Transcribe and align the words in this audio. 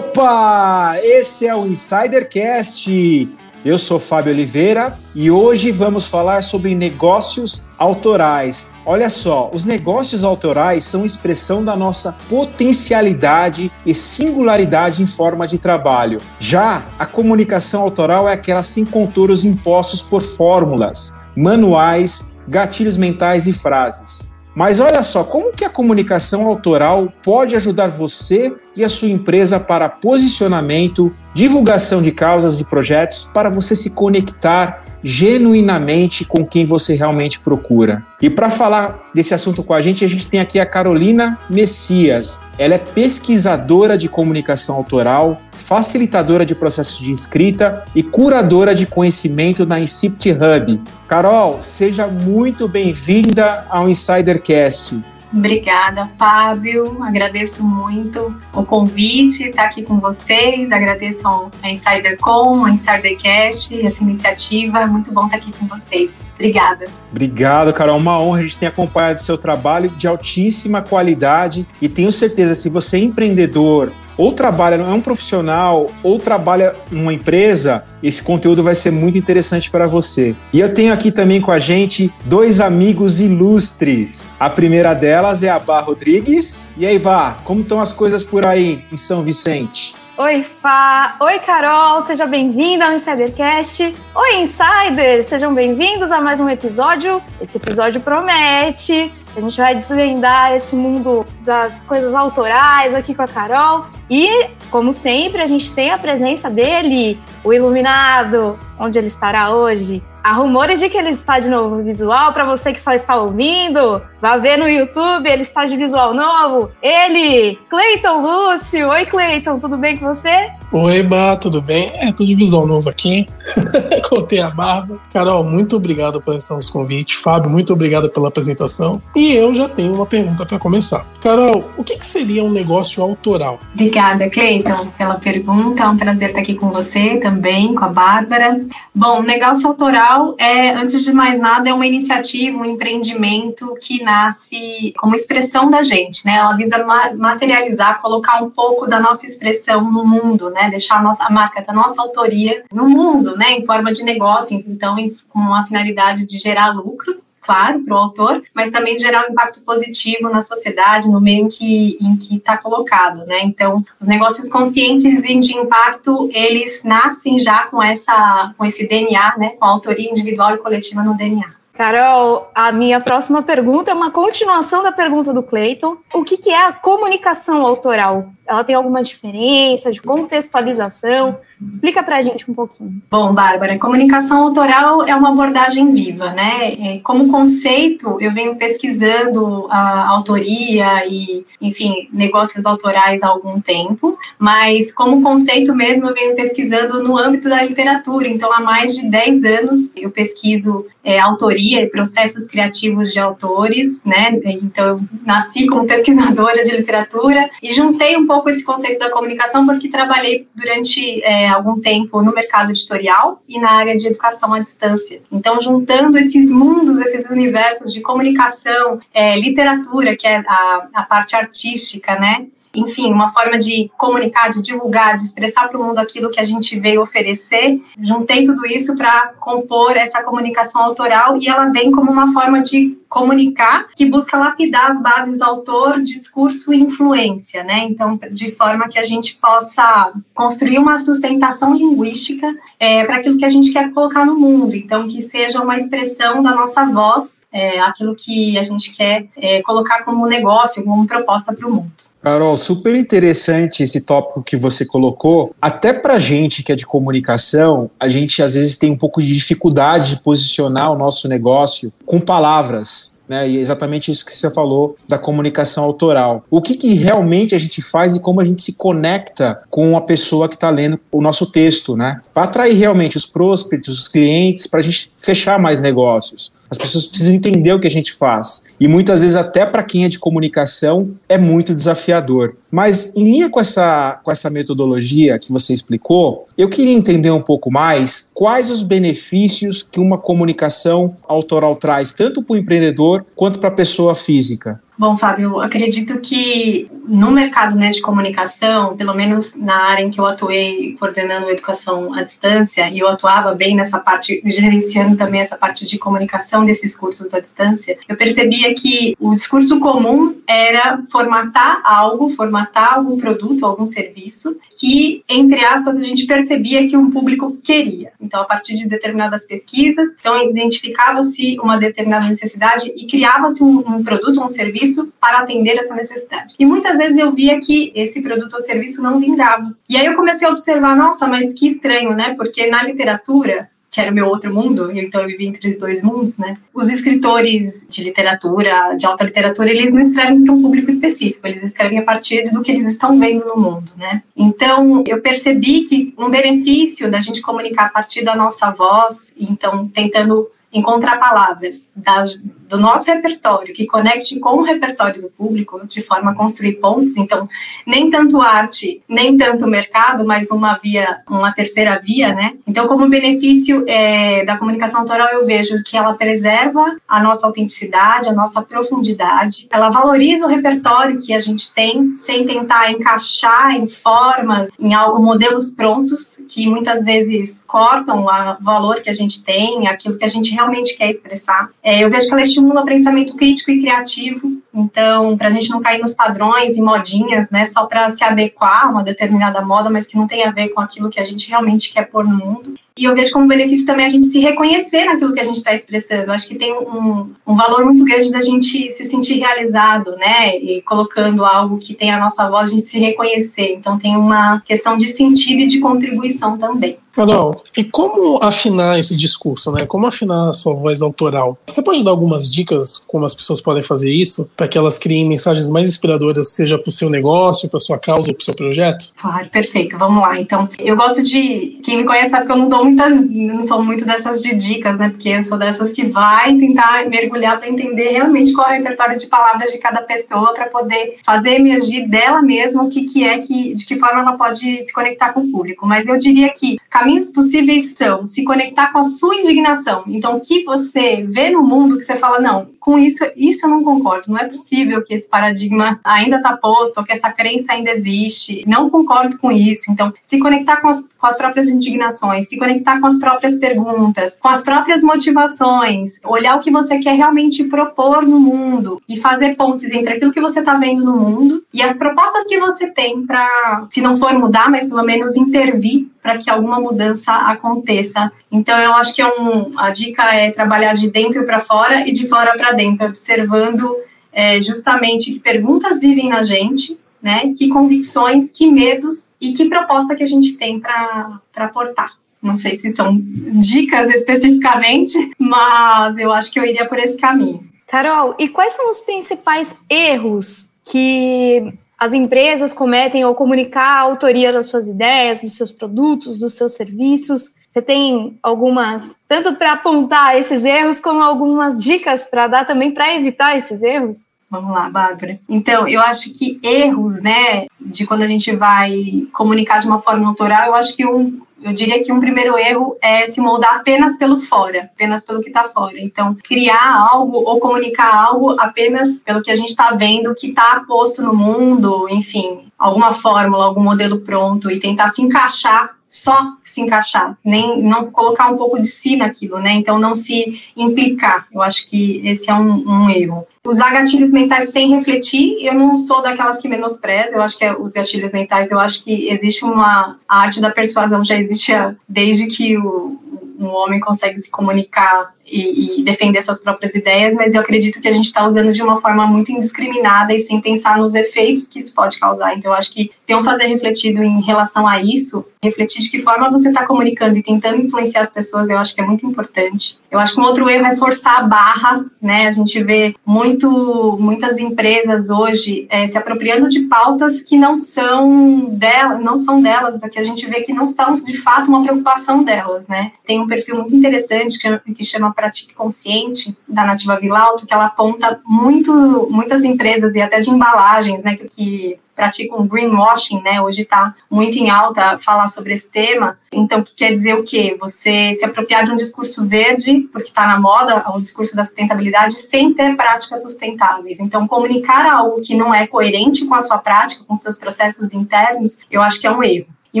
Opa! 0.00 0.94
Esse 1.02 1.46
é 1.46 1.54
o 1.54 1.66
Insidercast. 1.66 3.28
Eu 3.62 3.76
sou 3.76 4.00
Fábio 4.00 4.32
Oliveira 4.32 4.98
e 5.14 5.30
hoje 5.30 5.70
vamos 5.70 6.06
falar 6.06 6.42
sobre 6.42 6.74
negócios 6.74 7.68
autorais. 7.76 8.70
Olha 8.86 9.10
só, 9.10 9.50
os 9.52 9.66
negócios 9.66 10.24
autorais 10.24 10.86
são 10.86 11.04
expressão 11.04 11.62
da 11.62 11.76
nossa 11.76 12.16
potencialidade 12.30 13.70
e 13.84 13.94
singularidade 13.94 15.02
em 15.02 15.06
forma 15.06 15.46
de 15.46 15.58
trabalho. 15.58 16.18
Já 16.38 16.86
a 16.98 17.04
comunicação 17.04 17.82
autoral 17.82 18.26
é 18.26 18.32
aquela 18.32 18.62
sem 18.62 18.86
contornos 18.86 19.44
impostos 19.44 20.00
por 20.00 20.22
fórmulas, 20.22 21.20
manuais, 21.36 22.34
gatilhos 22.48 22.96
mentais 22.96 23.46
e 23.46 23.52
frases. 23.52 24.29
Mas 24.54 24.80
olha 24.80 25.02
só, 25.02 25.22
como 25.24 25.52
que 25.52 25.64
a 25.64 25.70
comunicação 25.70 26.46
autoral 26.46 27.12
pode 27.22 27.54
ajudar 27.54 27.88
você 27.88 28.52
e 28.76 28.84
a 28.84 28.88
sua 28.88 29.08
empresa 29.08 29.60
para 29.60 29.88
posicionamento, 29.88 31.14
divulgação 31.34 32.02
de 32.02 32.10
causas 32.10 32.60
e 32.60 32.64
projetos 32.64 33.30
para 33.32 33.48
você 33.48 33.74
se 33.74 33.94
conectar 33.94 34.84
genuinamente 35.02 36.24
com 36.24 36.44
quem 36.44 36.64
você 36.64 36.94
realmente 36.94 37.40
procura. 37.40 38.02
E 38.20 38.28
para 38.28 38.50
falar 38.50 39.10
desse 39.14 39.32
assunto 39.32 39.62
com 39.62 39.72
a 39.72 39.80
gente, 39.80 40.04
a 40.04 40.08
gente 40.08 40.28
tem 40.28 40.40
aqui 40.40 40.60
a 40.60 40.66
Carolina 40.66 41.38
Messias. 41.48 42.40
Ela 42.58 42.74
é 42.74 42.78
pesquisadora 42.78 43.96
de 43.96 44.08
comunicação 44.08 44.76
autoral, 44.76 45.40
facilitadora 45.52 46.44
de 46.44 46.54
processos 46.54 46.98
de 46.98 47.12
escrita 47.12 47.84
e 47.94 48.02
curadora 48.02 48.74
de 48.74 48.86
conhecimento 48.86 49.64
na 49.64 49.80
Incipit 49.80 50.32
Hub. 50.32 50.80
Carol, 51.10 51.60
seja 51.60 52.06
muito 52.06 52.68
bem-vinda 52.68 53.66
ao 53.68 53.88
Insidercast. 53.88 55.02
Obrigada, 55.32 56.08
Fábio. 56.16 57.02
Agradeço 57.02 57.64
muito 57.64 58.32
o 58.52 58.62
convite, 58.64 59.48
estar 59.48 59.64
aqui 59.64 59.82
com 59.82 59.98
vocês. 59.98 60.70
Agradeço 60.70 61.26
a 61.64 61.68
InsiderCom, 61.68 62.64
a 62.64 62.70
InsiderCast, 62.70 63.84
essa 63.84 64.04
iniciativa. 64.04 64.82
É 64.82 64.86
muito 64.86 65.12
bom 65.12 65.24
estar 65.24 65.38
aqui 65.38 65.50
com 65.50 65.66
vocês. 65.66 66.12
Obrigada. 66.36 66.86
Obrigado, 67.10 67.72
Carol. 67.72 67.98
Uma 67.98 68.20
honra 68.20 68.38
a 68.38 68.42
gente 68.42 68.58
ter 68.58 68.66
acompanhado 68.66 69.20
seu 69.20 69.36
trabalho 69.36 69.88
de 69.90 70.06
altíssima 70.06 70.80
qualidade 70.80 71.66
e 71.82 71.88
tenho 71.88 72.12
certeza, 72.12 72.54
se 72.54 72.68
você 72.68 72.98
é 72.98 73.00
empreendedor, 73.00 73.92
ou 74.20 74.32
trabalha, 74.32 74.74
é 74.74 74.90
um 74.90 75.00
profissional, 75.00 75.90
ou 76.02 76.18
trabalha 76.18 76.74
numa 76.90 77.10
empresa, 77.10 77.84
esse 78.02 78.22
conteúdo 78.22 78.62
vai 78.62 78.74
ser 78.74 78.90
muito 78.90 79.16
interessante 79.16 79.70
para 79.70 79.86
você. 79.86 80.36
E 80.52 80.60
eu 80.60 80.74
tenho 80.74 80.92
aqui 80.92 81.10
também 81.10 81.40
com 81.40 81.50
a 81.50 81.58
gente 81.58 82.12
dois 82.26 82.60
amigos 82.60 83.18
ilustres. 83.18 84.30
A 84.38 84.50
primeira 84.50 84.92
delas 84.92 85.42
é 85.42 85.48
a 85.48 85.58
Bá 85.58 85.80
Rodrigues. 85.80 86.70
E 86.76 86.84
aí, 86.86 86.98
Bá, 86.98 87.38
como 87.44 87.62
estão 87.62 87.80
as 87.80 87.92
coisas 87.92 88.22
por 88.22 88.46
aí 88.46 88.84
em 88.92 88.96
São 88.96 89.22
Vicente? 89.22 89.94
Oi, 90.20 90.44
Fá. 90.44 91.16
Oi, 91.18 91.38
Carol. 91.38 92.02
Seja 92.02 92.26
bem-vinda 92.26 92.84
ao 92.84 92.92
Insidercast. 92.92 93.96
Oi, 94.14 94.36
Insiders. 94.42 95.24
Sejam 95.24 95.54
bem-vindos 95.54 96.12
a 96.12 96.20
mais 96.20 96.38
um 96.38 96.46
episódio. 96.46 97.22
Esse 97.40 97.56
episódio 97.56 98.02
promete. 98.02 99.10
A 99.34 99.40
gente 99.40 99.56
vai 99.56 99.74
desvendar 99.74 100.52
esse 100.52 100.76
mundo 100.76 101.24
das 101.40 101.84
coisas 101.84 102.12
autorais 102.14 102.94
aqui 102.94 103.14
com 103.14 103.22
a 103.22 103.26
Carol. 103.26 103.86
E, 104.10 104.50
como 104.70 104.92
sempre, 104.92 105.40
a 105.40 105.46
gente 105.46 105.72
tem 105.72 105.90
a 105.90 105.96
presença 105.96 106.50
dele, 106.50 107.18
o 107.42 107.50
iluminado, 107.50 108.60
onde 108.78 108.98
ele 108.98 109.06
estará 109.06 109.54
hoje. 109.54 110.02
Há 110.22 110.34
rumores 110.34 110.78
de 110.78 110.90
que 110.90 110.98
ele 110.98 111.10
está 111.10 111.38
de 111.38 111.48
novo 111.48 111.82
visual, 111.82 112.32
para 112.32 112.44
você 112.44 112.74
que 112.74 112.80
só 112.80 112.92
está 112.92 113.16
ouvindo, 113.16 114.02
vá 114.20 114.36
ver 114.36 114.58
no 114.58 114.68
YouTube, 114.68 115.26
ele 115.26 115.42
está 115.42 115.64
de 115.64 115.76
visual 115.76 116.12
novo. 116.12 116.70
Ele, 116.82 117.58
Cleiton 117.70 118.20
Lúcio. 118.20 118.88
Oi, 118.90 119.06
Cleiton, 119.06 119.58
tudo 119.58 119.78
bem 119.78 119.96
com 119.96 120.06
você? 120.06 120.50
Oi, 120.72 121.02
Bá, 121.02 121.36
tudo 121.36 121.60
bem? 121.60 121.90
É, 121.94 122.12
tô 122.12 122.24
de 122.24 122.34
visual 122.34 122.66
novo 122.66 122.88
aqui. 122.90 123.26
Cortei 124.08 124.40
a 124.40 124.50
barba. 124.50 125.00
Carol, 125.12 125.42
muito 125.42 125.76
obrigado 125.76 126.20
por 126.20 126.34
estar 126.34 126.54
nos 126.54 126.68
convite. 126.68 127.16
Fábio, 127.16 127.50
muito 127.50 127.72
obrigado 127.72 128.08
pela 128.10 128.28
apresentação. 128.28 129.02
E 129.16 129.34
eu 129.34 129.52
já 129.54 129.68
tenho 129.68 129.94
uma 129.94 130.06
pergunta 130.06 130.44
para 130.44 130.58
começar. 130.58 131.02
Carol, 131.20 131.70
o 131.76 131.82
que, 131.82 131.96
que, 131.96 132.04
seria 132.04 132.44
um 132.44 132.50
negócio 132.50 133.02
autoral? 133.02 133.58
Obrigada, 133.72 134.28
Cleiton, 134.28 134.86
pela 134.98 135.14
pergunta. 135.14 135.82
É 135.82 135.88
um 135.88 135.96
prazer 135.96 136.28
estar 136.28 136.40
aqui 136.40 136.54
com 136.54 136.70
você 136.70 137.16
também, 137.16 137.74
com 137.74 137.84
a 137.84 137.88
Bárbara. 137.88 138.60
Bom, 138.94 139.22
negócio 139.22 139.66
autoral 139.68 140.09
é, 140.38 140.70
antes 140.70 141.04
de 141.04 141.12
mais 141.12 141.38
nada, 141.38 141.68
é 141.68 141.74
uma 141.74 141.86
iniciativa, 141.86 142.56
um 142.56 142.64
empreendimento 142.64 143.74
que 143.80 144.02
nasce 144.02 144.92
como 144.96 145.14
expressão 145.14 145.70
da 145.70 145.82
gente, 145.82 146.24
né? 146.24 146.36
Ela 146.36 146.54
visa 146.54 146.84
materializar, 147.16 148.00
colocar 148.00 148.42
um 148.42 148.50
pouco 148.50 148.86
da 148.86 149.00
nossa 149.00 149.26
expressão 149.26 149.90
no 149.90 150.06
mundo, 150.06 150.50
né? 150.50 150.70
Deixar 150.70 150.98
a 150.98 151.02
nossa 151.02 151.28
marca 151.30 151.62
da 151.62 151.72
nossa 151.72 152.00
autoria 152.00 152.62
no 152.72 152.88
mundo, 152.88 153.36
né? 153.36 153.52
Em 153.52 153.64
forma 153.64 153.92
de 153.92 154.02
negócio, 154.02 154.62
então, 154.66 154.96
com 155.28 155.54
a 155.54 155.64
finalidade 155.64 156.26
de 156.26 156.38
gerar 156.38 156.74
lucro 156.74 157.20
claro, 157.50 157.80
para 157.84 157.94
o 157.94 157.98
autor, 157.98 158.42
mas 158.54 158.70
também 158.70 158.94
de 158.94 159.02
gerar 159.02 159.26
um 159.26 159.32
impacto 159.32 159.60
positivo 159.62 160.28
na 160.28 160.40
sociedade, 160.40 161.08
no 161.08 161.20
meio 161.20 161.46
em 161.46 161.48
que 161.48 161.98
em 162.00 162.16
que 162.16 162.36
está 162.36 162.56
colocado, 162.56 163.26
né? 163.26 163.40
Então, 163.42 163.84
os 164.00 164.06
negócios 164.06 164.48
conscientes 164.48 165.24
e 165.24 165.36
de 165.40 165.56
impacto, 165.56 166.30
eles 166.32 166.84
nascem 166.84 167.40
já 167.40 167.64
com 167.64 167.82
essa 167.82 168.54
com 168.56 168.64
esse 168.64 168.86
DNA, 168.86 169.34
né? 169.36 169.48
Com 169.58 169.64
a 169.64 169.68
autoria 169.70 170.08
individual 170.08 170.54
e 170.54 170.58
coletiva 170.58 171.02
no 171.02 171.16
DNA. 171.16 171.60
Carol, 171.72 172.50
a 172.54 172.70
minha 172.70 173.00
próxima 173.00 173.42
pergunta 173.42 173.90
é 173.90 173.94
uma 173.94 174.12
continuação 174.12 174.82
da 174.82 174.92
pergunta 174.92 175.32
do 175.32 175.42
Clayton. 175.42 175.96
O 176.14 176.22
que, 176.22 176.36
que 176.36 176.50
é 176.50 176.66
a 176.66 176.72
comunicação 176.72 177.66
autoral? 177.66 178.28
Ela 178.46 178.62
tem 178.62 178.76
alguma 178.76 179.02
diferença 179.02 179.90
de 179.90 180.00
contextualização? 180.00 181.38
Explica 181.68 182.02
para 182.02 182.16
a 182.16 182.22
gente 182.22 182.50
um 182.50 182.54
pouquinho. 182.54 183.02
Bom, 183.10 183.34
Bárbara, 183.34 183.78
comunicação 183.78 184.42
autoral 184.44 185.06
é 185.06 185.14
uma 185.14 185.30
abordagem 185.30 185.92
viva, 185.92 186.30
né? 186.30 186.72
É, 186.74 186.98
como 187.00 187.28
conceito, 187.28 188.16
eu 188.20 188.32
venho 188.32 188.56
pesquisando 188.56 189.66
a 189.70 190.08
autoria 190.08 191.06
e, 191.06 191.44
enfim, 191.60 192.08
negócios 192.12 192.64
autorais 192.64 193.22
há 193.22 193.28
algum 193.28 193.60
tempo, 193.60 194.18
mas 194.38 194.92
como 194.92 195.22
conceito 195.22 195.74
mesmo, 195.74 196.08
eu 196.08 196.14
venho 196.14 196.34
pesquisando 196.34 197.02
no 197.02 197.18
âmbito 197.18 197.48
da 197.48 197.62
literatura. 197.62 198.26
Então, 198.26 198.52
há 198.52 198.60
mais 198.60 198.94
de 198.96 199.08
10 199.08 199.44
anos 199.44 199.96
eu 199.96 200.10
pesquiso 200.10 200.86
é, 201.04 201.18
autoria 201.18 201.82
e 201.82 201.90
processos 201.90 202.46
criativos 202.46 203.12
de 203.12 203.18
autores, 203.18 204.02
né? 204.04 204.40
Então, 204.44 204.88
eu 204.88 205.00
nasci 205.26 205.66
como 205.66 205.84
pesquisadora 205.88 206.64
de 206.64 206.76
literatura 206.76 207.50
e 207.62 207.72
juntei 207.72 208.16
um 208.16 208.26
pouco 208.26 208.48
esse 208.48 208.64
conceito 208.64 208.98
da 208.98 209.10
comunicação 209.10 209.66
porque 209.66 209.88
trabalhei 209.88 210.46
durante 210.54 211.22
é, 211.22 211.49
algum 211.50 211.80
tempo 211.80 212.22
no 212.22 212.32
mercado 212.32 212.70
editorial 212.70 213.42
e 213.48 213.58
na 213.58 213.72
área 213.72 213.96
de 213.96 214.06
educação 214.06 214.52
à 214.54 214.60
distância. 214.60 215.22
Então, 215.30 215.60
juntando 215.60 216.18
esses 216.18 216.50
mundos, 216.50 216.98
esses 216.98 217.28
universos 217.28 217.92
de 217.92 218.00
comunicação, 218.00 219.00
é, 219.12 219.38
literatura, 219.38 220.16
que 220.16 220.26
é 220.26 220.38
a, 220.46 220.88
a 220.94 221.02
parte 221.02 221.34
artística, 221.36 222.18
né? 222.18 222.46
Enfim, 222.74 223.12
uma 223.12 223.28
forma 223.28 223.58
de 223.58 223.90
comunicar, 223.96 224.48
de 224.48 224.62
divulgar, 224.62 225.16
de 225.16 225.24
expressar 225.24 225.68
para 225.68 225.78
o 225.78 225.84
mundo 225.84 225.98
aquilo 225.98 226.30
que 226.30 226.40
a 226.40 226.44
gente 226.44 226.78
veio 226.78 227.02
oferecer. 227.02 227.80
Juntei 227.98 228.44
tudo 228.44 228.64
isso 228.66 228.94
para 228.94 229.32
compor 229.40 229.96
essa 229.96 230.22
comunicação 230.22 230.80
autoral 230.82 231.36
e 231.36 231.48
ela 231.48 231.66
vem 231.66 231.90
como 231.90 232.10
uma 232.10 232.32
forma 232.32 232.62
de 232.62 232.96
comunicar 233.08 233.88
que 233.96 234.06
busca 234.06 234.38
lapidar 234.38 234.92
as 234.92 235.02
bases 235.02 235.40
autor, 235.40 236.00
discurso 236.00 236.72
e 236.72 236.80
influência, 236.80 237.64
né? 237.64 237.86
Então, 237.90 238.18
de 238.30 238.52
forma 238.52 238.88
que 238.88 238.98
a 239.00 239.02
gente 239.02 239.34
possa 239.34 240.12
construir 240.32 240.78
uma 240.78 240.96
sustentação 240.96 241.74
linguística 241.74 242.54
é, 242.78 243.04
para 243.04 243.16
aquilo 243.16 243.36
que 243.36 243.44
a 243.44 243.48
gente 243.48 243.72
quer 243.72 243.92
colocar 243.92 244.24
no 244.24 244.38
mundo. 244.38 244.76
Então, 244.76 245.08
que 245.08 245.20
seja 245.20 245.60
uma 245.60 245.76
expressão 245.76 246.40
da 246.40 246.54
nossa 246.54 246.84
voz, 246.86 247.42
é, 247.52 247.80
aquilo 247.80 248.14
que 248.14 248.56
a 248.56 248.62
gente 248.62 248.94
quer 248.94 249.26
é, 249.36 249.60
colocar 249.62 250.04
como 250.04 250.26
negócio, 250.26 250.84
como 250.84 251.04
proposta 251.04 251.52
para 251.52 251.66
o 251.66 251.72
mundo. 251.72 252.09
Carol, 252.22 252.56
super 252.56 252.94
interessante 252.94 253.82
esse 253.82 254.02
tópico 254.02 254.42
que 254.42 254.56
você 254.56 254.84
colocou. 254.84 255.54
Até 255.60 255.92
para 255.92 256.18
gente 256.18 256.62
que 256.62 256.70
é 256.70 256.74
de 256.74 256.84
comunicação, 256.84 257.90
a 257.98 258.08
gente 258.08 258.42
às 258.42 258.54
vezes 258.54 258.76
tem 258.76 258.92
um 258.92 258.96
pouco 258.96 259.22
de 259.22 259.34
dificuldade 259.34 260.10
de 260.10 260.20
posicionar 260.20 260.92
o 260.92 260.98
nosso 260.98 261.28
negócio 261.28 261.92
com 262.04 262.20
palavras. 262.20 263.18
Né, 263.30 263.48
e 263.48 263.58
é 263.58 263.60
exatamente 263.60 264.10
isso 264.10 264.26
que 264.26 264.32
você 264.32 264.50
falou 264.50 264.96
da 265.06 265.16
comunicação 265.16 265.84
autoral. 265.84 266.44
O 266.50 266.60
que, 266.60 266.74
que 266.74 266.94
realmente 266.94 267.54
a 267.54 267.58
gente 267.60 267.80
faz 267.80 268.16
e 268.16 268.20
como 268.20 268.40
a 268.40 268.44
gente 268.44 268.60
se 268.60 268.76
conecta 268.76 269.62
com 269.70 269.96
a 269.96 270.00
pessoa 270.00 270.48
que 270.48 270.56
está 270.56 270.68
lendo 270.68 270.98
o 271.12 271.22
nosso 271.22 271.46
texto, 271.46 271.96
né? 271.96 272.20
Para 272.34 272.42
atrair 272.42 272.76
realmente 272.76 273.16
os 273.16 273.24
prospectos, 273.24 274.00
os 274.00 274.08
clientes, 274.08 274.66
para 274.66 274.80
a 274.80 274.82
gente 274.82 275.12
fechar 275.16 275.60
mais 275.60 275.80
negócios. 275.80 276.52
As 276.70 276.78
pessoas 276.78 277.06
precisam 277.06 277.34
entender 277.34 277.72
o 277.72 277.80
que 277.80 277.86
a 277.88 277.90
gente 277.90 278.12
faz. 278.12 278.66
E 278.78 278.86
muitas 278.86 279.22
vezes, 279.22 279.36
até 279.36 279.66
para 279.66 279.82
quem 279.82 280.04
é 280.04 280.08
de 280.08 280.18
comunicação, 280.18 281.10
é 281.28 281.36
muito 281.36 281.74
desafiador. 281.74 282.54
Mas 282.70 283.16
em 283.16 283.24
linha 283.24 283.50
com 283.50 283.58
essa, 283.58 284.20
com 284.22 284.30
essa 284.30 284.48
metodologia 284.48 285.38
que 285.38 285.50
você 285.50 285.74
explicou, 285.74 286.46
eu 286.56 286.68
queria 286.68 286.92
entender 286.94 287.32
um 287.32 287.42
pouco 287.42 287.70
mais 287.70 288.30
quais 288.32 288.70
os 288.70 288.84
benefícios 288.84 289.82
que 289.82 289.98
uma 289.98 290.16
comunicação 290.16 291.16
autoral 291.26 291.74
traz, 291.74 292.12
tanto 292.12 292.42
para 292.42 292.54
o 292.54 292.58
empreendedor 292.58 293.26
quanto 293.34 293.58
para 293.58 293.68
a 293.68 293.72
pessoa 293.72 294.14
física. 294.14 294.80
Bom, 295.00 295.16
Fábio, 295.16 295.62
acredito 295.62 296.20
que 296.20 296.90
no 297.08 297.30
mercado 297.30 297.74
né, 297.74 297.88
de 297.88 298.02
comunicação, 298.02 298.94
pelo 298.98 299.14
menos 299.14 299.54
na 299.54 299.74
área 299.74 300.02
em 300.02 300.10
que 300.10 300.20
eu 300.20 300.26
atuei 300.26 300.94
coordenando 301.00 301.48
educação 301.48 302.12
à 302.12 302.22
distância, 302.22 302.86
e 302.90 302.98
eu 302.98 303.08
atuava 303.08 303.54
bem 303.54 303.74
nessa 303.74 303.98
parte, 303.98 304.42
gerenciando 304.44 305.16
também 305.16 305.40
essa 305.40 305.56
parte 305.56 305.86
de 305.86 305.96
comunicação 305.96 306.66
desses 306.66 306.94
cursos 306.94 307.32
à 307.32 307.40
distância, 307.40 307.98
eu 308.06 308.14
percebia 308.14 308.74
que 308.74 309.16
o 309.18 309.34
discurso 309.34 309.80
comum 309.80 310.36
era 310.50 311.00
formatar 311.10 311.80
algo, 311.84 312.30
formatar 312.30 312.94
algum 312.94 313.16
produto, 313.16 313.64
algum 313.64 313.86
serviço, 313.86 314.58
que, 314.80 315.22
entre 315.28 315.64
aspas, 315.64 315.96
a 315.96 316.02
gente 316.02 316.26
percebia 316.26 316.86
que 316.86 316.96
um 316.96 317.10
público 317.10 317.56
queria. 317.62 318.12
Então, 318.20 318.40
a 318.40 318.44
partir 318.44 318.74
de 318.74 318.88
determinadas 318.88 319.44
pesquisas, 319.44 320.16
então 320.18 320.50
identificava-se 320.50 321.56
uma 321.60 321.78
determinada 321.78 322.26
necessidade 322.26 322.92
e 322.96 323.06
criava-se 323.06 323.62
um, 323.62 323.78
um 323.78 324.02
produto, 324.02 324.42
um 324.42 324.48
serviço 324.48 325.12
para 325.20 325.38
atender 325.38 325.78
essa 325.78 325.94
necessidade. 325.94 326.54
E 326.58 326.66
muitas 326.66 326.98
vezes 326.98 327.16
eu 327.16 327.32
via 327.32 327.60
que 327.60 327.92
esse 327.94 328.20
produto 328.20 328.54
ou 328.54 328.60
serviço 328.60 329.00
não 329.00 329.20
vingava. 329.20 329.72
E 329.88 329.96
aí 329.96 330.06
eu 330.06 330.16
comecei 330.16 330.48
a 330.48 330.50
observar, 330.50 330.96
nossa, 330.96 331.26
mas 331.28 331.54
que 331.54 331.68
estranho, 331.68 332.12
né? 332.14 332.34
Porque 332.34 332.66
na 332.66 332.82
literatura, 332.82 333.68
que 333.90 334.00
era 334.00 334.10
o 334.10 334.14
meu 334.14 334.26
outro 334.26 334.54
mundo, 334.54 334.90
então 334.92 335.22
eu 335.22 335.26
vivi 335.26 335.46
entre 335.46 335.68
os 335.68 335.76
dois 335.76 336.02
mundos, 336.02 336.38
né? 336.38 336.54
Os 336.72 336.88
escritores 336.88 337.84
de 337.88 338.04
literatura, 338.04 338.94
de 338.96 339.04
alta 339.04 339.24
literatura, 339.24 339.68
eles 339.68 339.92
não 339.92 340.00
escrevem 340.00 340.44
para 340.44 340.54
um 340.54 340.62
público 340.62 340.88
específico, 340.88 341.44
eles 341.44 341.62
escrevem 341.62 341.98
a 341.98 342.02
partir 342.02 342.44
do 342.52 342.62
que 342.62 342.70
eles 342.70 342.86
estão 342.86 343.18
vendo 343.18 343.44
no 343.46 343.56
mundo, 343.56 343.90
né? 343.96 344.22
Então, 344.36 345.02
eu 345.06 345.20
percebi 345.20 345.82
que 345.82 346.14
um 346.16 346.30
benefício 346.30 347.10
da 347.10 347.20
gente 347.20 347.42
comunicar 347.42 347.86
a 347.86 347.88
partir 347.88 348.22
da 348.24 348.36
nossa 348.36 348.70
voz, 348.70 349.34
então 349.36 349.88
tentando 349.88 350.48
encontrar 350.72 351.18
palavras 351.18 351.90
das, 351.94 352.40
do 352.68 352.78
nosso 352.78 353.10
repertório 353.10 353.74
que 353.74 353.86
conecte 353.86 354.38
com 354.38 354.58
o 354.58 354.62
repertório 354.62 355.20
do 355.20 355.28
público, 355.28 355.84
de 355.86 356.00
forma 356.00 356.30
a 356.30 356.34
construir 356.34 356.74
pontes. 356.74 357.16
Então, 357.16 357.48
nem 357.86 358.08
tanto 358.08 358.40
arte, 358.40 359.02
nem 359.08 359.36
tanto 359.36 359.66
mercado, 359.66 360.24
mas 360.24 360.50
uma 360.50 360.78
via, 360.78 361.20
uma 361.28 361.52
terceira 361.52 362.00
via, 362.02 362.32
né? 362.32 362.54
Então, 362.66 362.86
como 362.86 363.08
benefício 363.08 363.84
é, 363.88 364.44
da 364.44 364.56
comunicação 364.56 365.00
autoral, 365.00 365.28
eu 365.28 365.44
vejo 365.44 365.82
que 365.82 365.96
ela 365.96 366.14
preserva 366.14 366.96
a 367.08 367.20
nossa 367.20 367.46
autenticidade, 367.46 368.28
a 368.28 368.32
nossa 368.32 368.62
profundidade, 368.62 369.66
ela 369.70 369.88
valoriza 369.88 370.46
o 370.46 370.48
repertório 370.48 371.20
que 371.20 371.32
a 371.32 371.40
gente 371.40 371.72
tem, 371.72 372.14
sem 372.14 372.46
tentar 372.46 372.92
encaixar 372.92 373.72
em 373.72 373.88
formas, 373.88 374.68
em 374.78 374.94
algo, 374.94 375.20
modelos 375.20 375.70
prontos, 375.70 376.38
que 376.48 376.68
muitas 376.68 377.02
vezes 377.02 377.64
cortam 377.66 378.24
o 378.24 378.64
valor 378.64 379.00
que 379.00 379.10
a 379.10 379.14
gente 379.14 379.42
tem, 379.42 379.88
aquilo 379.88 380.16
que 380.16 380.24
a 380.24 380.28
gente 380.28 380.54
realmente 380.60 380.96
quer 380.96 381.08
expressar. 381.08 381.70
É, 381.82 382.04
eu 382.04 382.10
vejo 382.10 382.26
que 382.26 382.32
ela 382.32 382.42
estimula 382.42 382.82
o 382.82 382.86
pensamento 382.86 383.34
crítico 383.34 383.70
e 383.70 383.80
criativo, 383.80 384.60
então, 384.72 385.36
para 385.36 385.48
a 385.48 385.50
gente 385.50 385.68
não 385.68 385.80
cair 385.80 386.00
nos 386.00 386.14
padrões 386.14 386.76
e 386.76 386.82
modinhas, 386.82 387.50
né, 387.50 387.66
só 387.66 387.86
para 387.86 388.08
se 388.10 388.22
adequar 388.22 388.86
a 388.86 388.90
uma 388.90 389.02
determinada 389.02 389.60
moda, 389.60 389.90
mas 389.90 390.06
que 390.06 390.16
não 390.16 390.28
tem 390.28 390.44
a 390.44 390.50
ver 390.50 390.68
com 390.68 390.80
aquilo 390.80 391.10
que 391.10 391.18
a 391.18 391.24
gente 391.24 391.48
realmente 391.48 391.92
quer 391.92 392.04
pôr 392.04 392.24
no 392.24 392.36
mundo. 392.36 392.74
E 392.96 393.04
eu 393.04 393.14
vejo 393.14 393.32
como 393.32 393.48
benefício 393.48 393.86
também 393.86 394.04
a 394.04 394.08
gente 394.08 394.26
se 394.26 394.38
reconhecer 394.40 395.06
naquilo 395.06 395.32
que 395.32 395.40
a 395.40 395.44
gente 395.44 395.56
está 395.56 395.72
expressando. 395.72 396.24
Eu 396.24 396.32
acho 396.32 396.46
que 396.46 396.54
tem 396.54 396.72
um, 396.72 397.32
um 397.46 397.56
valor 397.56 397.84
muito 397.84 398.04
grande 398.04 398.30
da 398.30 398.42
gente 398.42 398.90
se 398.90 399.04
sentir 399.04 399.38
realizado, 399.38 400.16
né? 400.16 400.56
E 400.58 400.82
colocando 400.82 401.44
algo 401.44 401.78
que 401.78 401.94
tem 401.94 402.10
a 402.10 402.18
nossa 402.18 402.48
voz, 402.50 402.68
a 402.68 402.72
gente 402.72 402.86
se 402.86 402.98
reconhecer. 402.98 403.72
Então 403.72 403.98
tem 403.98 404.16
uma 404.16 404.60
questão 404.60 404.98
de 404.98 405.08
sentido 405.08 405.60
e 405.62 405.66
de 405.66 405.80
contribuição 405.80 406.58
também. 406.58 406.98
Carol, 407.26 407.62
e 407.76 407.84
como 407.84 408.38
afinar 408.42 408.98
esse 408.98 409.16
discurso, 409.16 409.70
né? 409.72 409.86
Como 409.86 410.06
afinar 410.06 410.50
a 410.50 410.52
sua 410.52 410.74
voz 410.74 411.02
autoral? 411.02 411.58
Você 411.66 411.82
pode 411.82 412.02
dar 412.02 412.10
algumas 412.10 412.50
dicas 412.50 413.02
como 413.06 413.24
as 413.24 413.34
pessoas 413.34 413.60
podem 413.60 413.82
fazer 413.82 414.12
isso 414.12 414.48
para 414.56 414.68
que 414.68 414.78
elas 414.78 414.98
criem 414.98 415.28
mensagens 415.28 415.70
mais 415.70 415.88
inspiradoras, 415.88 416.52
seja 416.52 416.78
para 416.78 416.88
o 416.88 416.92
seu 416.92 417.10
negócio, 417.10 417.68
para 417.68 417.80
sua 417.80 417.98
causa 417.98 418.32
para 418.32 418.40
o 418.40 418.44
seu 418.44 418.54
projeto? 418.54 419.12
Claro, 419.20 419.48
perfeito. 419.48 419.98
Vamos 419.98 420.22
lá. 420.22 420.40
Então, 420.40 420.68
eu 420.78 420.96
gosto 420.96 421.22
de 421.22 421.80
quem 421.82 421.98
me 421.98 422.04
conhece 422.04 422.30
sabe 422.30 422.46
que 422.46 422.52
eu 422.52 422.56
não 422.56 422.68
dou 422.68 422.84
muitas, 422.84 423.24
não 423.28 423.60
sou 423.60 423.82
muito 423.82 424.04
dessas 424.04 424.42
de 424.42 424.54
dicas, 424.54 424.98
né? 424.98 425.10
Porque 425.10 425.28
eu 425.28 425.42
sou 425.42 425.58
dessas 425.58 425.92
que 425.92 426.06
vai 426.06 426.54
tentar 426.56 427.08
mergulhar 427.08 427.58
para 427.58 427.68
entender 427.68 428.10
realmente 428.10 428.52
qual 428.52 428.68
é 428.68 428.74
o 428.74 428.76
repertório 428.82 429.18
de 429.18 429.26
palavras 429.26 429.70
de 429.72 429.78
cada 429.78 430.02
pessoa 430.02 430.52
para 430.52 430.66
poder 430.66 431.16
fazer 431.24 431.54
emergir 431.54 432.08
dela 432.08 432.42
mesma 432.42 432.84
o 432.84 432.88
que 432.88 433.04
que 433.04 433.24
é 433.24 433.38
que 433.38 433.74
de 433.74 433.84
que 433.84 433.96
forma 433.96 434.20
ela 434.20 434.32
pode 434.36 434.82
se 434.82 434.92
conectar 434.92 435.32
com 435.32 435.40
o 435.40 435.50
público. 435.50 435.86
Mas 435.86 436.06
eu 436.08 436.18
diria 436.18 436.48
que 436.50 436.78
caminhos 437.10 437.30
possíveis 437.30 437.92
são 437.96 438.28
se 438.28 438.44
conectar 438.44 438.92
com 438.92 438.98
a 438.98 439.02
sua 439.02 439.34
indignação. 439.34 440.04
Então, 440.06 440.36
o 440.36 440.40
que 440.40 440.64
você 440.64 441.24
vê 441.24 441.50
no 441.50 441.62
mundo 441.62 441.98
que 441.98 442.04
você 442.04 442.16
fala, 442.16 442.38
não, 442.40 442.68
com 442.80 442.98
isso, 442.98 443.24
isso 443.36 443.66
eu 443.66 443.70
não 443.70 443.84
concordo. 443.84 444.32
Não 444.32 444.38
é 444.38 444.46
possível 444.46 445.04
que 445.04 445.14
esse 445.14 445.28
paradigma 445.28 446.00
ainda 446.02 446.36
está 446.36 446.56
posto, 446.56 446.98
ou 446.98 447.04
que 447.04 447.12
essa 447.12 447.30
crença 447.30 447.74
ainda 447.74 447.90
existe. 447.90 448.64
Não 448.66 448.88
concordo 448.88 449.38
com 449.38 449.52
isso. 449.52 449.92
Então, 449.92 450.12
se 450.22 450.38
conectar 450.38 450.78
com 450.78 450.88
as, 450.88 451.06
com 451.18 451.26
as 451.26 451.36
próprias 451.36 451.68
indignações, 451.68 452.48
se 452.48 452.56
conectar 452.56 452.98
com 452.98 453.06
as 453.06 453.18
próprias 453.18 453.56
perguntas, 453.56 454.38
com 454.40 454.48
as 454.48 454.62
próprias 454.62 455.02
motivações, 455.02 456.18
olhar 456.24 456.56
o 456.56 456.60
que 456.60 456.70
você 456.70 456.98
quer 456.98 457.14
realmente 457.14 457.64
propor 457.64 458.26
no 458.26 458.40
mundo 458.40 459.02
e 459.08 459.20
fazer 459.20 459.54
pontes 459.56 459.90
entre 459.90 460.14
aquilo 460.14 460.32
que 460.32 460.40
você 460.40 460.60
está 460.60 460.74
vendo 460.74 461.04
no 461.04 461.16
mundo 461.16 461.62
e 461.72 461.82
as 461.82 461.98
propostas 461.98 462.44
que 462.44 462.58
você 462.58 462.86
tem 462.86 463.26
para, 463.26 463.86
se 463.90 464.00
não 464.00 464.16
for 464.16 464.32
mudar, 464.38 464.70
mas 464.70 464.88
pelo 464.88 465.02
menos 465.02 465.36
intervir 465.36 466.08
para 466.22 466.36
que 466.38 466.50
alguma 466.50 466.78
mudança 466.80 467.32
aconteça. 467.32 468.30
Então, 468.50 468.78
eu 468.78 468.92
acho 468.94 469.14
que 469.14 469.22
é 469.22 469.26
um, 469.26 469.72
a 469.78 469.90
dica 469.90 470.22
é 470.34 470.50
trabalhar 470.50 470.94
de 470.94 471.10
dentro 471.10 471.44
para 471.44 471.60
fora 471.60 472.06
e 472.06 472.12
de 472.12 472.28
fora 472.28 472.56
para 472.56 472.69
dentro, 472.72 473.06
observando 473.06 473.96
é, 474.32 474.60
justamente 474.60 475.32
que 475.32 475.38
perguntas 475.38 476.00
vivem 476.00 476.28
na 476.28 476.42
gente, 476.42 476.98
né? 477.22 477.52
Que 477.56 477.68
convicções, 477.68 478.50
que 478.50 478.70
medos 478.70 479.30
e 479.40 479.52
que 479.52 479.68
proposta 479.68 480.14
que 480.14 480.22
a 480.22 480.26
gente 480.26 480.56
tem 480.56 480.80
para 480.80 481.40
aportar. 481.56 482.12
Não 482.42 482.56
sei 482.56 482.74
se 482.74 482.94
são 482.94 483.20
dicas 483.20 484.08
especificamente, 484.10 485.30
mas 485.38 486.16
eu 486.18 486.32
acho 486.32 486.50
que 486.50 486.58
eu 486.58 486.64
iria 486.64 486.86
por 486.86 486.98
esse 486.98 487.16
caminho. 487.16 487.68
Carol, 487.86 488.34
e 488.38 488.48
quais 488.48 488.74
são 488.74 488.90
os 488.90 489.00
principais 489.00 489.74
erros 489.90 490.70
que 490.84 491.72
as 492.00 492.14
empresas 492.14 492.72
cometem 492.72 493.22
ao 493.22 493.34
comunicar 493.34 493.98
a 493.98 494.00
autoria 494.00 494.50
das 494.50 494.66
suas 494.66 494.88
ideias, 494.88 495.42
dos 495.42 495.52
seus 495.54 495.70
produtos, 495.70 496.38
dos 496.38 496.54
seus 496.54 496.72
serviços. 496.72 497.52
Você 497.70 497.80
tem 497.80 498.36
algumas, 498.42 499.16
tanto 499.28 499.54
para 499.54 499.74
apontar 499.74 500.36
esses 500.36 500.64
erros, 500.64 500.98
como 500.98 501.22
algumas 501.22 501.78
dicas 501.78 502.26
para 502.26 502.48
dar 502.48 502.66
também 502.66 502.90
para 502.90 503.14
evitar 503.14 503.56
esses 503.56 503.80
erros? 503.80 504.26
Vamos 504.50 504.72
lá, 504.72 504.90
Bárbara. 504.90 505.38
Então, 505.48 505.86
eu 505.86 506.00
acho 506.00 506.32
que 506.32 506.58
erros, 506.64 507.20
né, 507.20 507.66
de 507.80 508.04
quando 508.04 508.22
a 508.22 508.26
gente 508.26 508.56
vai 508.56 509.28
comunicar 509.32 509.78
de 509.78 509.86
uma 509.86 510.00
forma 510.00 510.26
autoral, 510.26 510.66
eu 510.66 510.74
acho 510.74 510.96
que 510.96 511.06
um, 511.06 511.40
eu 511.62 511.72
diria 511.72 512.02
que 512.02 512.10
um 512.10 512.18
primeiro 512.18 512.58
erro 512.58 512.96
é 513.00 513.24
se 513.26 513.40
moldar 513.40 513.76
apenas 513.76 514.16
pelo 514.16 514.40
fora, 514.40 514.90
apenas 514.92 515.24
pelo 515.24 515.40
que 515.40 515.50
está 515.50 515.68
fora. 515.68 516.00
Então, 516.00 516.36
criar 516.42 517.06
algo 517.12 517.36
ou 517.36 517.60
comunicar 517.60 518.12
algo 518.12 518.56
apenas 518.58 519.18
pelo 519.18 519.42
que 519.42 519.50
a 519.52 519.54
gente 519.54 519.68
está 519.68 519.92
vendo, 519.92 520.34
que 520.34 520.48
está 520.48 520.82
posto 520.88 521.22
no 521.22 521.32
mundo, 521.32 522.08
enfim, 522.10 522.66
alguma 522.76 523.12
fórmula, 523.12 523.64
algum 523.64 523.84
modelo 523.84 524.18
pronto 524.22 524.68
e 524.68 524.80
tentar 524.80 525.06
se 525.06 525.22
encaixar 525.22 525.99
só 526.10 526.54
se 526.64 526.80
encaixar, 526.80 527.38
nem 527.44 527.80
não 527.80 528.10
colocar 528.10 528.48
um 528.48 528.56
pouco 528.56 528.80
de 528.80 528.88
si 528.88 529.16
naquilo, 529.16 529.60
né? 529.60 529.74
Então 529.74 529.96
não 529.96 530.12
se 530.12 530.60
implicar. 530.76 531.46
Eu 531.52 531.62
acho 531.62 531.88
que 531.88 532.20
esse 532.26 532.50
é 532.50 532.54
um, 532.54 532.82
um 532.84 533.08
erro. 533.08 533.46
Usar 533.64 533.90
gatilhos 533.90 534.32
mentais 534.32 534.70
sem 534.70 534.90
refletir, 534.90 535.64
eu 535.64 535.74
não 535.74 535.96
sou 535.96 536.20
daquelas 536.20 536.58
que 536.58 536.66
menospreza, 536.66 537.36
eu 537.36 537.42
acho 537.42 537.56
que 537.56 537.64
é, 537.64 537.72
os 537.76 537.92
gatilhos 537.92 538.32
mentais, 538.32 538.72
eu 538.72 538.80
acho 538.80 539.04
que 539.04 539.28
existe 539.28 539.64
uma 539.64 540.18
a 540.28 540.40
arte 540.40 540.60
da 540.60 540.70
persuasão 540.70 541.24
já 541.24 541.36
existe 541.36 541.72
desde 542.08 542.48
que 542.48 542.76
o, 542.76 543.20
um 543.60 543.68
homem 543.68 544.00
consegue 544.00 544.40
se 544.40 544.50
comunicar 544.50 545.32
e, 545.50 546.00
e, 546.00 546.02
defender 546.02 546.42
suas 546.42 546.60
próprias 546.60 546.94
ideias, 546.94 547.34
mas 547.34 547.54
eu 547.54 547.60
acredito 547.60 548.00
que 548.00 548.08
a 548.08 548.12
gente 548.12 548.26
está 548.26 548.46
usando 548.46 548.72
de 548.72 548.82
uma 548.82 549.00
forma 549.00 549.26
muito 549.26 549.50
indiscriminada 549.50 550.32
e 550.32 550.38
sem 550.38 550.60
pensar 550.60 550.98
nos 550.98 551.14
efeitos 551.14 551.66
que 551.66 551.78
isso 551.78 551.94
pode 551.94 552.18
causar. 552.18 552.56
Então, 552.56 552.70
eu 552.70 552.76
acho 552.76 552.92
que 552.92 553.10
tem 553.26 553.36
um 553.36 553.42
fazer 553.42 553.66
refletido 553.66 554.22
em 554.22 554.40
relação 554.42 554.86
a 554.86 555.00
isso, 555.02 555.44
refletir 555.62 556.00
de 556.02 556.10
que 556.10 556.22
forma 556.22 556.50
você 556.50 556.68
está 556.68 556.86
comunicando 556.86 557.36
e 557.36 557.42
tentando 557.42 557.82
influenciar 557.82 558.22
as 558.22 558.30
pessoas, 558.30 558.70
eu 558.70 558.78
acho 558.78 558.94
que 558.94 559.00
é 559.00 559.04
muito 559.04 559.26
importante. 559.26 559.98
Eu 560.10 560.18
acho 560.18 560.34
que 560.34 560.40
um 560.40 560.44
outro 560.44 560.68
erro 560.68 560.86
é 560.86 560.96
forçar 560.96 561.38
a 561.38 561.42
barra, 561.42 562.04
né? 562.20 562.48
A 562.48 562.52
gente 562.52 562.82
vê 562.82 563.14
muito, 563.24 564.16
muitas 564.18 564.58
empresas 564.58 565.30
hoje 565.30 565.86
é, 565.88 566.06
se 566.06 566.18
apropriando 566.18 566.68
de 566.68 566.80
pautas 566.80 567.40
que 567.40 567.56
não 567.56 567.76
são 567.76 568.64
delas, 568.70 569.20
não 569.20 569.38
são 569.38 569.62
delas, 569.62 570.00
que 570.00 570.18
a 570.18 570.24
gente 570.24 570.46
vê 570.46 570.62
que 570.62 570.72
não 570.72 570.86
são 570.86 571.16
de 571.16 571.36
fato 571.36 571.68
uma 571.68 571.82
preocupação 571.82 572.42
delas, 572.42 572.88
né? 572.88 573.12
Tem 573.24 573.40
um 573.40 573.46
perfil 573.46 573.76
muito 573.76 573.94
interessante 573.94 574.58
que, 574.58 574.94
que 574.94 575.04
chama 575.04 575.32
Pratique 575.40 575.72
Consciente, 575.72 576.54
da 576.68 576.84
Nativa 576.84 577.18
Vilauto, 577.18 577.66
que 577.66 577.72
ela 577.72 577.86
aponta 577.86 578.40
muito, 578.44 579.26
muitas 579.30 579.64
empresas 579.64 580.14
e 580.14 580.20
até 580.20 580.38
de 580.40 580.50
embalagens, 580.50 581.22
né, 581.22 581.36
que, 581.36 581.98
praticam 582.20 582.66
greenwashing, 582.66 583.40
né? 583.40 583.62
Hoje 583.62 583.80
está 583.80 584.14
muito 584.30 584.58
em 584.58 584.68
alta 584.68 585.16
falar 585.16 585.48
sobre 585.48 585.72
esse 585.72 585.88
tema. 585.88 586.38
Então, 586.52 586.82
que 586.82 586.94
quer 586.94 587.14
dizer 587.14 587.34
o 587.34 587.42
quê? 587.42 587.78
Você 587.80 588.34
se 588.34 588.44
apropriar 588.44 588.84
de 588.84 588.92
um 588.92 588.96
discurso 588.96 589.46
verde, 589.46 590.00
porque 590.12 590.28
está 590.28 590.46
na 590.46 590.60
moda 590.60 591.02
o 591.14 591.20
discurso 591.20 591.56
da 591.56 591.64
sustentabilidade, 591.64 592.34
sem 592.36 592.74
ter 592.74 592.94
práticas 592.94 593.40
sustentáveis. 593.40 594.20
Então, 594.20 594.46
comunicar 594.46 595.06
algo 595.06 595.40
que 595.40 595.56
não 595.56 595.74
é 595.74 595.86
coerente 595.86 596.44
com 596.44 596.54
a 596.54 596.60
sua 596.60 596.76
prática, 596.76 597.24
com 597.26 597.34
seus 597.34 597.56
processos 597.56 598.12
internos, 598.12 598.76
eu 598.90 599.00
acho 599.00 599.18
que 599.18 599.26
é 599.26 599.30
um 599.30 599.42
erro. 599.42 599.68
E 599.92 600.00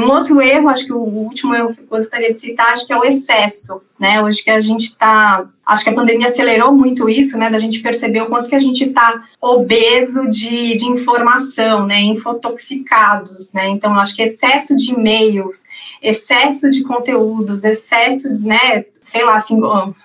um 0.00 0.08
outro 0.08 0.40
erro, 0.40 0.68
acho 0.68 0.84
que 0.84 0.92
o 0.92 0.98
último 0.98 1.52
erro 1.52 1.74
que 1.74 1.80
eu 1.80 1.86
gostaria 1.86 2.32
de 2.32 2.38
citar, 2.38 2.68
acho 2.68 2.86
que 2.86 2.92
é 2.92 2.96
o 2.96 3.04
excesso, 3.04 3.82
né? 3.98 4.22
Hoje 4.22 4.42
que 4.42 4.50
a 4.50 4.60
gente 4.60 4.84
está, 4.84 5.48
acho 5.66 5.82
que 5.82 5.90
a 5.90 5.94
pandemia 5.94 6.28
acelerou 6.28 6.72
muito 6.72 7.08
isso, 7.08 7.36
né? 7.36 7.50
Da 7.50 7.58
gente 7.58 7.80
perceber 7.80 8.22
o 8.22 8.26
quanto 8.26 8.48
que 8.48 8.54
a 8.54 8.60
gente 8.60 8.84
está 8.84 9.22
obeso 9.40 10.28
de, 10.28 10.76
de 10.76 10.86
informação, 10.86 11.86
né? 11.86 12.00
Infotoxicados, 12.02 13.52
né? 13.52 13.68
Então, 13.68 13.98
acho 13.98 14.14
que 14.14 14.22
excesso 14.22 14.76
de 14.76 14.92
e-mails, 14.92 15.64
excesso 16.00 16.70
de 16.70 16.82
conteúdos, 16.84 17.64
excesso, 17.64 18.32
né? 18.38 18.84
Sei 19.02 19.24
lá, 19.24 19.36
assim, 19.36 19.60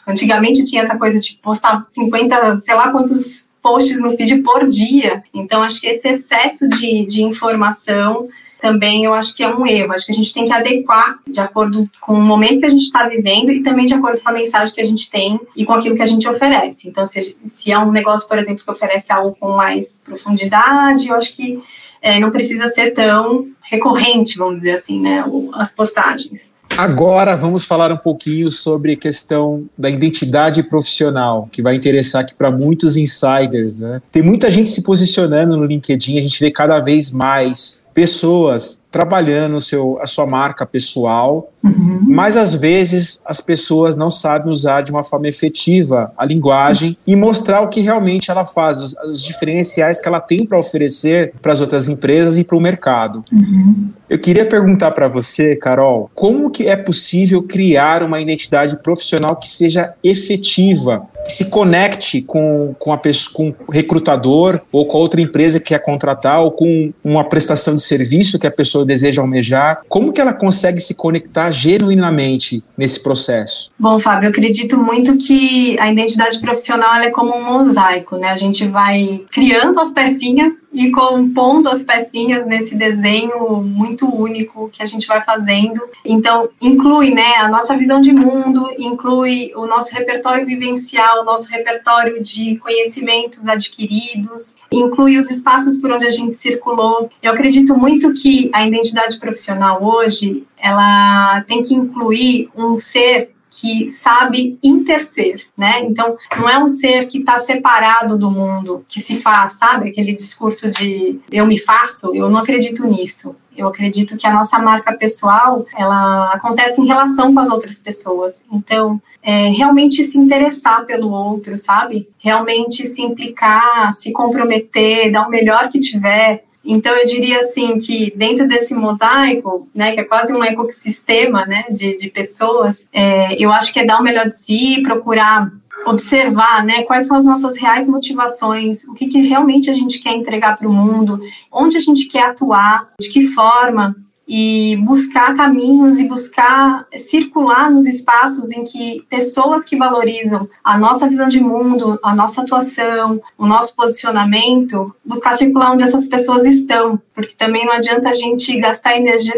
antigamente 0.08 0.66
tinha 0.66 0.82
essa 0.82 0.98
coisa 0.98 1.20
de 1.20 1.40
postar 1.44 1.84
50, 1.84 2.58
sei 2.58 2.74
lá 2.74 2.90
quantos 2.90 3.46
posts 3.62 4.00
no 4.00 4.16
feed 4.16 4.42
por 4.42 4.68
dia. 4.68 5.24
Então, 5.32 5.62
acho 5.62 5.80
que 5.80 5.88
esse 5.88 6.08
excesso 6.08 6.68
de, 6.68 7.06
de 7.06 7.24
informação 7.24 8.30
também 8.66 9.04
eu 9.04 9.14
acho 9.14 9.36
que 9.36 9.44
é 9.44 9.56
um 9.56 9.64
erro. 9.68 9.94
Acho 9.94 10.08
que 10.08 10.12
a 10.12 10.16
gente 10.16 10.34
tem 10.34 10.46
que 10.46 10.52
adequar 10.52 11.20
de 11.30 11.40
acordo 11.40 11.88
com 12.02 12.14
o 12.14 12.22
momento 12.22 12.60
que 12.60 12.66
a 12.66 12.70
gente 12.70 12.82
está 12.82 13.08
vivendo 13.08 13.52
e 13.52 13.62
também 13.62 13.86
de 13.86 13.94
acordo 13.94 14.20
com 14.20 14.30
a 14.30 14.34
mensagem 14.34 14.74
que 14.74 14.82
a 14.82 14.86
gente 14.86 15.12
tem 15.12 15.40
e 15.56 15.64
com 15.64 15.74
aquilo 15.74 15.96
que 15.96 16.02
a 16.02 16.08
gente 16.08 16.28
oferece. 16.28 16.90
Então, 16.90 17.06
se, 17.06 17.38
se 17.46 17.72
é 17.72 17.78
um 17.78 17.92
negócio, 17.92 18.28
por 18.28 18.40
exemplo, 18.40 18.66
que 18.66 18.72
oferece 18.72 19.14
algo 19.14 19.38
com 19.40 19.52
mais 19.52 20.02
profundidade, 20.04 21.08
eu 21.08 21.16
acho 21.16 21.36
que 21.36 21.62
é, 22.02 22.20
não 22.20 22.32
precisa 22.32 22.68
ser 22.70 22.92
tão 22.92 23.48
recorrente, 23.62 24.36
vamos 24.36 24.56
dizer 24.56 24.72
assim, 24.72 25.00
né, 25.00 25.24
as 25.54 25.72
postagens. 25.72 26.50
Agora 26.76 27.38
vamos 27.38 27.64
falar 27.64 27.92
um 27.92 27.98
pouquinho 27.98 28.50
sobre 28.50 28.94
a 28.94 28.98
questão 28.98 29.66
da 29.78 29.92
identidade 29.92 30.64
profissional, 30.64 31.48
que 31.52 31.62
vai 31.62 31.76
interessar 31.76 32.22
aqui 32.22 32.34
para 32.34 32.50
muitos 32.50 32.98
insiders. 32.98 33.82
Né? 33.82 34.02
Tem 34.12 34.24
muita 34.24 34.50
gente 34.50 34.72
se 34.72 34.82
posicionando 34.82 35.56
no 35.56 35.66
LinkedIn, 35.66 36.18
a 36.18 36.22
gente 36.22 36.40
vê 36.40 36.50
cada 36.50 36.80
vez 36.80 37.14
mais 37.14 37.85
pessoas 37.96 38.85
trabalhando 38.96 39.60
seu, 39.60 40.00
a 40.02 40.06
sua 40.06 40.26
marca 40.26 40.66
pessoal, 40.66 41.52
uhum. 41.62 42.00
mas 42.08 42.38
às 42.38 42.54
vezes 42.54 43.22
as 43.26 43.42
pessoas 43.42 43.98
não 43.98 44.10
sabem 44.10 44.50
usar 44.50 44.84
de 44.84 44.90
uma 44.90 45.04
forma 45.04 45.28
efetiva 45.28 46.14
a 46.18 46.24
linguagem 46.24 46.98
e 47.06 47.14
mostrar 47.14 47.60
o 47.60 47.68
que 47.68 47.82
realmente 47.82 48.32
ela 48.32 48.46
faz, 48.46 48.80
os, 48.80 48.96
os 49.00 49.22
diferenciais 49.22 50.00
que 50.00 50.08
ela 50.08 50.22
tem 50.22 50.46
para 50.46 50.58
oferecer 50.58 51.34
para 51.42 51.52
as 51.52 51.60
outras 51.60 51.90
empresas 51.90 52.38
e 52.38 52.46
para 52.46 52.56
o 52.56 52.62
mercado. 52.62 53.22
Uhum. 53.34 53.90
Eu 54.10 54.18
queria 54.18 54.46
perguntar 54.46 54.92
para 54.92 55.10
você, 55.10 55.58
Carol, 55.58 56.10
como 56.14 56.50
que 56.50 56.66
é 56.66 56.78
possível 56.78 57.44
criar 57.44 58.02
uma 58.02 58.22
identidade 58.22 58.78
profissional 58.78 59.36
que 59.36 59.50
seja 59.50 59.94
efetiva 60.02 61.06
se 61.28 61.50
conecte 61.50 62.22
com, 62.22 62.76
com, 62.78 62.94
a 62.94 62.98
pessoa, 62.98 63.34
com 63.34 63.54
o 63.68 63.72
recrutador 63.72 64.62
ou 64.72 64.86
com 64.86 64.98
a 64.98 65.00
outra 65.00 65.20
empresa 65.20 65.60
que 65.60 65.68
quer 65.68 65.80
contratar 65.80 66.42
ou 66.42 66.52
com 66.52 66.94
uma 67.04 67.24
prestação 67.24 67.76
de 67.76 67.82
serviço 67.82 68.38
que 68.38 68.48
a 68.48 68.52
pessoa 68.86 68.96
deseja 68.96 69.22
almejar. 69.22 69.82
Como 69.90 70.14
que 70.14 70.22
ela 70.22 70.34
consegue 70.34 70.80
se 70.80 70.96
conectar 70.96 71.52
genuinamente 71.52 72.64
nesse 72.78 73.02
processo? 73.02 73.72
Bom, 73.78 74.00
Fábio, 74.00 74.28
eu 74.28 74.30
acredito 74.30 74.78
muito 74.78 75.18
que 75.18 75.78
a 75.80 75.92
identidade 75.92 76.40
profissional 76.40 76.96
é 76.96 77.10
como 77.10 77.36
um 77.36 77.44
mosaico, 77.44 78.18
né? 78.18 78.30
A 78.30 78.36
gente 78.36 78.68
vai 78.68 79.24
criando 79.32 79.80
as 79.80 79.92
pecinhas 79.92 80.68
e 80.74 80.92
compondo 80.92 81.68
as 81.68 81.84
pecinhas 81.84 82.46
nesse 82.46 82.76
desenho 82.76 83.62
muito 83.62 84.06
único 84.06 84.70
que 84.70 84.82
a 84.82 84.86
gente 84.86 85.08
vai 85.08 85.22
fazendo. 85.22 85.82
Então, 86.06 86.50
inclui, 86.62 87.14
né, 87.14 87.36
a 87.40 87.50
nossa 87.50 87.76
visão 87.76 88.00
de 88.00 88.14
mundo, 88.14 88.70
inclui 88.78 89.52
o 89.56 89.66
nosso 89.66 89.94
repertório 89.94 90.46
vivencial 90.46 91.22
o 91.22 91.24
nosso 91.24 91.50
repertório 91.50 92.22
de 92.22 92.58
conhecimentos 92.58 93.48
adquiridos, 93.48 94.56
inclui 94.72 95.18
os 95.18 95.30
espaços 95.30 95.78
por 95.78 95.92
onde 95.92 96.06
a 96.06 96.10
gente 96.10 96.34
circulou. 96.34 97.10
Eu 97.22 97.32
acredito 97.32 97.78
muito 97.78 98.14
que 98.14 98.50
a 98.54 98.66
identidade 98.76 99.20
profissional 99.20 99.84
hoje, 99.84 100.46
ela 100.58 101.42
tem 101.42 101.62
que 101.62 101.74
incluir 101.74 102.50
um 102.56 102.78
ser 102.78 103.36
que 103.50 103.88
sabe 103.88 104.60
interser, 104.62 105.48
né? 105.58 105.82
Então, 105.86 106.18
não 106.38 106.50
é 106.50 106.58
um 106.58 106.68
ser 106.68 107.08
que 107.08 107.20
está 107.20 107.38
separado 107.38 108.18
do 108.18 108.30
mundo, 108.30 108.86
que 108.88 109.00
se 109.00 109.22
faz, 109.22 109.54
sabe? 109.54 109.90
Aquele 109.90 110.14
discurso 110.14 110.70
de 110.70 111.20
eu 111.32 111.46
me 111.46 111.58
faço, 111.58 112.14
eu 112.14 112.30
não 112.30 112.40
acredito 112.40 112.86
nisso. 112.86 113.36
Eu 113.58 113.70
acredito 113.70 114.18
que 114.18 114.28
a 114.28 114.34
nossa 114.34 114.60
marca 114.60 114.92
pessoal, 114.98 115.66
ela 115.78 116.34
acontece 116.34 116.82
em 116.82 116.86
relação 116.86 117.34
com 117.34 117.40
as 117.40 117.50
outras 117.50 117.80
pessoas. 117.80 118.44
Então, 118.52 119.02
é, 119.24 119.48
realmente 119.48 120.04
se 120.04 120.18
interessar 120.18 120.86
pelo 120.86 121.10
outro, 121.10 121.58
sabe? 121.58 122.10
Realmente 122.20 122.86
se 122.86 123.02
implicar, 123.02 123.94
se 123.94 124.12
comprometer, 124.12 125.12
dar 125.12 125.26
o 125.26 125.30
melhor 125.30 125.70
que 125.70 125.80
tiver. 125.80 126.44
Então, 126.66 126.96
eu 126.96 127.06
diria 127.06 127.40
assim 127.40 127.78
que 127.78 128.12
dentro 128.16 128.48
desse 128.48 128.74
mosaico, 128.74 129.68
né, 129.74 129.94
que 129.94 130.00
é 130.00 130.04
quase 130.04 130.34
um 130.34 130.44
ecossistema 130.44 131.46
né, 131.46 131.66
de, 131.70 131.96
de 131.98 132.10
pessoas, 132.10 132.88
é, 132.92 133.36
eu 133.42 133.52
acho 133.52 133.72
que 133.72 133.80
é 133.80 133.86
dar 133.86 134.00
o 134.00 134.04
melhor 134.04 134.28
de 134.28 134.38
si, 134.38 134.82
procurar 134.82 135.52
observar 135.86 136.66
né, 136.66 136.82
quais 136.84 137.06
são 137.06 137.16
as 137.16 137.24
nossas 137.24 137.58
reais 137.58 137.88
motivações, 137.88 138.84
o 138.86 138.94
que, 138.94 139.08
que 139.08 139.22
realmente 139.22 139.70
a 139.70 139.74
gente 139.74 140.00
quer 140.00 140.14
entregar 140.14 140.58
para 140.58 140.68
o 140.68 140.74
mundo, 140.74 141.22
onde 141.52 141.78
a 141.78 141.80
gente 141.80 142.08
quer 142.08 142.24
atuar, 142.24 142.90
de 143.00 143.10
que 143.10 143.28
forma, 143.28 143.96
e 144.28 144.76
buscar 144.78 145.36
caminhos 145.36 146.00
e 146.00 146.08
buscar 146.08 146.88
circular 146.96 147.70
nos 147.70 147.86
espaços 147.86 148.52
em 148.52 148.64
que 148.64 149.06
pessoas 149.10 149.64
que 149.64 149.78
valorizam 149.78 150.50
a 150.64 150.78
nossa 150.78 151.08
visão 151.08 151.28
de 151.28 151.40
mundo, 151.40 152.00
a 152.02 152.16
nossa 152.16 152.42
atuação, 152.42 153.22
o 153.38 153.46
nosso 153.46 153.76
posicionamento, 153.76 154.94
buscar 155.06 155.38
circular 155.38 155.74
onde 155.74 155.84
essas 155.84 156.08
pessoas 156.08 156.46
estão, 156.46 157.00
porque 157.14 157.36
também 157.36 157.66
não 157.66 157.74
adianta 157.74 158.10
a 158.10 158.14
gente 158.14 158.60
gastar 158.60 158.98
energia 158.98 159.34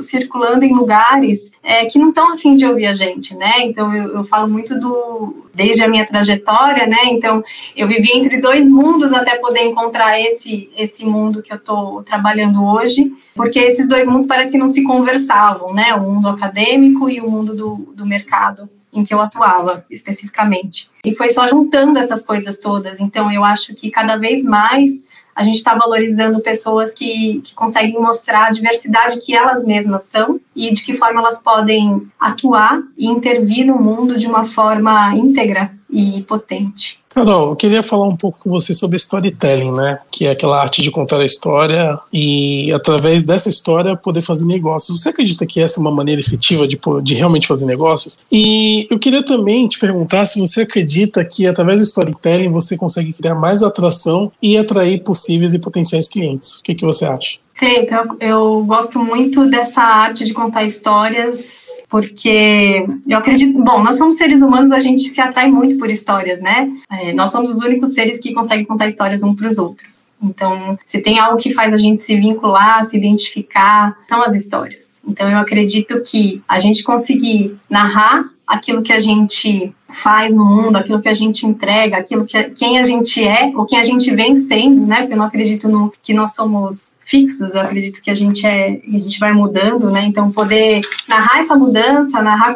circulando 0.00 0.64
em 0.64 0.74
lugares 0.74 1.50
é, 1.62 1.86
que 1.86 1.98
não 1.98 2.08
estão 2.08 2.32
afim 2.32 2.56
de 2.56 2.66
ouvir 2.66 2.86
a 2.86 2.92
gente, 2.92 3.36
né? 3.36 3.62
Então 3.62 3.94
eu, 3.94 4.16
eu 4.16 4.24
falo 4.24 4.48
muito 4.48 4.78
do 4.78 5.46
desde 5.54 5.82
a 5.82 5.88
minha 5.88 6.06
trajetória, 6.06 6.86
né? 6.86 6.98
Então 7.06 7.42
eu 7.76 7.86
vivi 7.86 8.10
entre 8.12 8.40
dois 8.40 8.68
mundos 8.68 9.12
até 9.12 9.36
poder 9.36 9.62
encontrar 9.62 10.18
esse 10.20 10.70
esse 10.76 11.04
mundo 11.04 11.42
que 11.42 11.52
eu 11.52 11.56
estou 11.56 12.02
trabalhando 12.02 12.64
hoje 12.64 13.12
porque 13.34 13.58
esses 13.58 13.88
dois 13.88 14.06
mundos 14.06 14.26
parece 14.26 14.52
que 14.52 14.58
não 14.58 14.68
se 14.68 14.82
conversavam, 14.82 15.74
né? 15.74 15.94
O 15.94 16.00
mundo 16.00 16.28
acadêmico 16.28 17.08
e 17.08 17.20
o 17.20 17.30
mundo 17.30 17.54
do, 17.54 17.92
do 17.94 18.06
mercado 18.06 18.68
em 18.92 19.02
que 19.02 19.14
eu 19.14 19.20
atuava 19.20 19.84
especificamente. 19.90 20.90
E 21.04 21.14
foi 21.14 21.30
só 21.30 21.48
juntando 21.48 21.98
essas 21.98 22.22
coisas 22.22 22.58
todas. 22.58 23.00
Então, 23.00 23.32
eu 23.32 23.42
acho 23.42 23.74
que 23.74 23.90
cada 23.90 24.16
vez 24.16 24.44
mais 24.44 25.02
a 25.34 25.42
gente 25.42 25.56
está 25.56 25.74
valorizando 25.74 26.40
pessoas 26.40 26.94
que, 26.94 27.40
que 27.42 27.54
conseguem 27.54 28.00
mostrar 28.00 28.46
a 28.46 28.50
diversidade 28.50 29.20
que 29.20 29.34
elas 29.34 29.64
mesmas 29.64 30.02
são 30.02 30.40
e 30.54 30.72
de 30.72 30.84
que 30.84 30.94
forma 30.94 31.20
elas 31.20 31.40
podem 31.40 32.06
atuar 32.18 32.82
e 32.96 33.06
intervir 33.06 33.66
no 33.66 33.80
mundo 33.80 34.18
de 34.18 34.26
uma 34.26 34.44
forma 34.44 35.14
íntegra 35.16 35.72
e 35.90 36.22
potente. 36.22 37.01
Carol, 37.14 37.50
eu 37.50 37.56
queria 37.56 37.82
falar 37.82 38.06
um 38.06 38.16
pouco 38.16 38.38
com 38.42 38.50
você 38.50 38.72
sobre 38.72 38.96
storytelling, 38.96 39.72
né? 39.72 39.98
Que 40.10 40.26
é 40.26 40.30
aquela 40.30 40.60
arte 40.60 40.80
de 40.80 40.90
contar 40.90 41.20
a 41.20 41.24
história 41.24 41.98
e, 42.12 42.72
através 42.72 43.24
dessa 43.24 43.50
história, 43.50 43.94
poder 43.96 44.22
fazer 44.22 44.46
negócios. 44.46 45.00
Você 45.00 45.10
acredita 45.10 45.44
que 45.44 45.60
essa 45.60 45.78
é 45.78 45.82
uma 45.82 45.90
maneira 45.90 46.20
efetiva 46.20 46.66
de, 46.66 46.80
de 47.02 47.14
realmente 47.14 47.46
fazer 47.46 47.66
negócios? 47.66 48.18
E 48.30 48.86
eu 48.90 48.98
queria 48.98 49.22
também 49.22 49.68
te 49.68 49.78
perguntar 49.78 50.24
se 50.24 50.40
você 50.40 50.62
acredita 50.62 51.22
que, 51.22 51.46
através 51.46 51.80
do 51.80 51.84
storytelling, 51.84 52.48
você 52.48 52.78
consegue 52.78 53.12
criar 53.12 53.34
mais 53.34 53.62
atração 53.62 54.32
e 54.40 54.56
atrair 54.56 55.02
possíveis 55.02 55.52
e 55.52 55.58
potenciais 55.58 56.08
clientes. 56.08 56.56
O 56.56 56.62
que, 56.62 56.74
que 56.74 56.86
você 56.86 57.04
acha? 57.04 57.38
Cleiton, 57.54 58.16
eu 58.20 58.64
gosto 58.64 58.98
muito 58.98 59.48
dessa 59.48 59.82
arte 59.82 60.24
de 60.24 60.32
contar 60.32 60.64
histórias 60.64 61.66
porque 61.92 62.86
eu 63.06 63.18
acredito, 63.18 63.52
bom, 63.62 63.82
nós 63.82 63.98
somos 63.98 64.16
seres 64.16 64.40
humanos, 64.40 64.72
a 64.72 64.80
gente 64.80 65.02
se 65.02 65.20
atrai 65.20 65.50
muito 65.50 65.76
por 65.76 65.90
histórias, 65.90 66.40
né? 66.40 66.72
É, 66.90 67.12
nós 67.12 67.30
somos 67.30 67.50
os 67.50 67.58
únicos 67.58 67.92
seres 67.92 68.18
que 68.18 68.32
conseguem 68.32 68.64
contar 68.64 68.86
histórias 68.86 69.22
uns 69.22 69.36
para 69.36 69.46
os 69.46 69.58
outros. 69.58 70.10
Então, 70.22 70.78
se 70.86 71.02
tem 71.02 71.18
algo 71.18 71.36
que 71.36 71.52
faz 71.52 71.70
a 71.70 71.76
gente 71.76 72.00
se 72.00 72.16
vincular, 72.16 72.82
se 72.82 72.96
identificar, 72.96 73.94
são 74.08 74.22
as 74.22 74.34
histórias. 74.34 75.02
Então, 75.06 75.28
eu 75.28 75.36
acredito 75.36 76.00
que 76.00 76.42
a 76.48 76.58
gente 76.58 76.82
conseguir 76.82 77.58
narrar 77.68 78.24
aquilo 78.46 78.80
que 78.80 78.92
a 78.94 78.98
gente 78.98 79.70
faz 79.92 80.34
no 80.34 80.44
mundo, 80.44 80.76
aquilo 80.76 81.00
que 81.00 81.08
a 81.08 81.14
gente 81.14 81.46
entrega, 81.46 81.96
aquilo 81.96 82.24
que 82.24 82.42
quem 82.50 82.78
a 82.78 82.82
gente 82.82 83.22
é 83.22 83.52
ou 83.54 83.66
quem 83.66 83.78
a 83.78 83.84
gente 83.84 84.14
vem 84.14 84.36
sendo, 84.36 84.86
né? 84.86 85.00
Porque 85.00 85.14
eu 85.14 85.18
não 85.18 85.26
acredito 85.26 85.68
no 85.68 85.92
que 86.02 86.14
nós 86.14 86.34
somos 86.34 86.98
fixos, 87.04 87.54
eu 87.54 87.60
acredito 87.60 88.00
que 88.00 88.10
a 88.10 88.14
gente 88.14 88.46
é, 88.46 88.80
a 88.86 88.98
gente 88.98 89.18
vai 89.18 89.32
mudando, 89.32 89.90
né? 89.90 90.04
Então 90.04 90.32
poder 90.32 90.80
narrar 91.08 91.38
essa 91.38 91.54
mudança, 91.54 92.22
narrar 92.22 92.54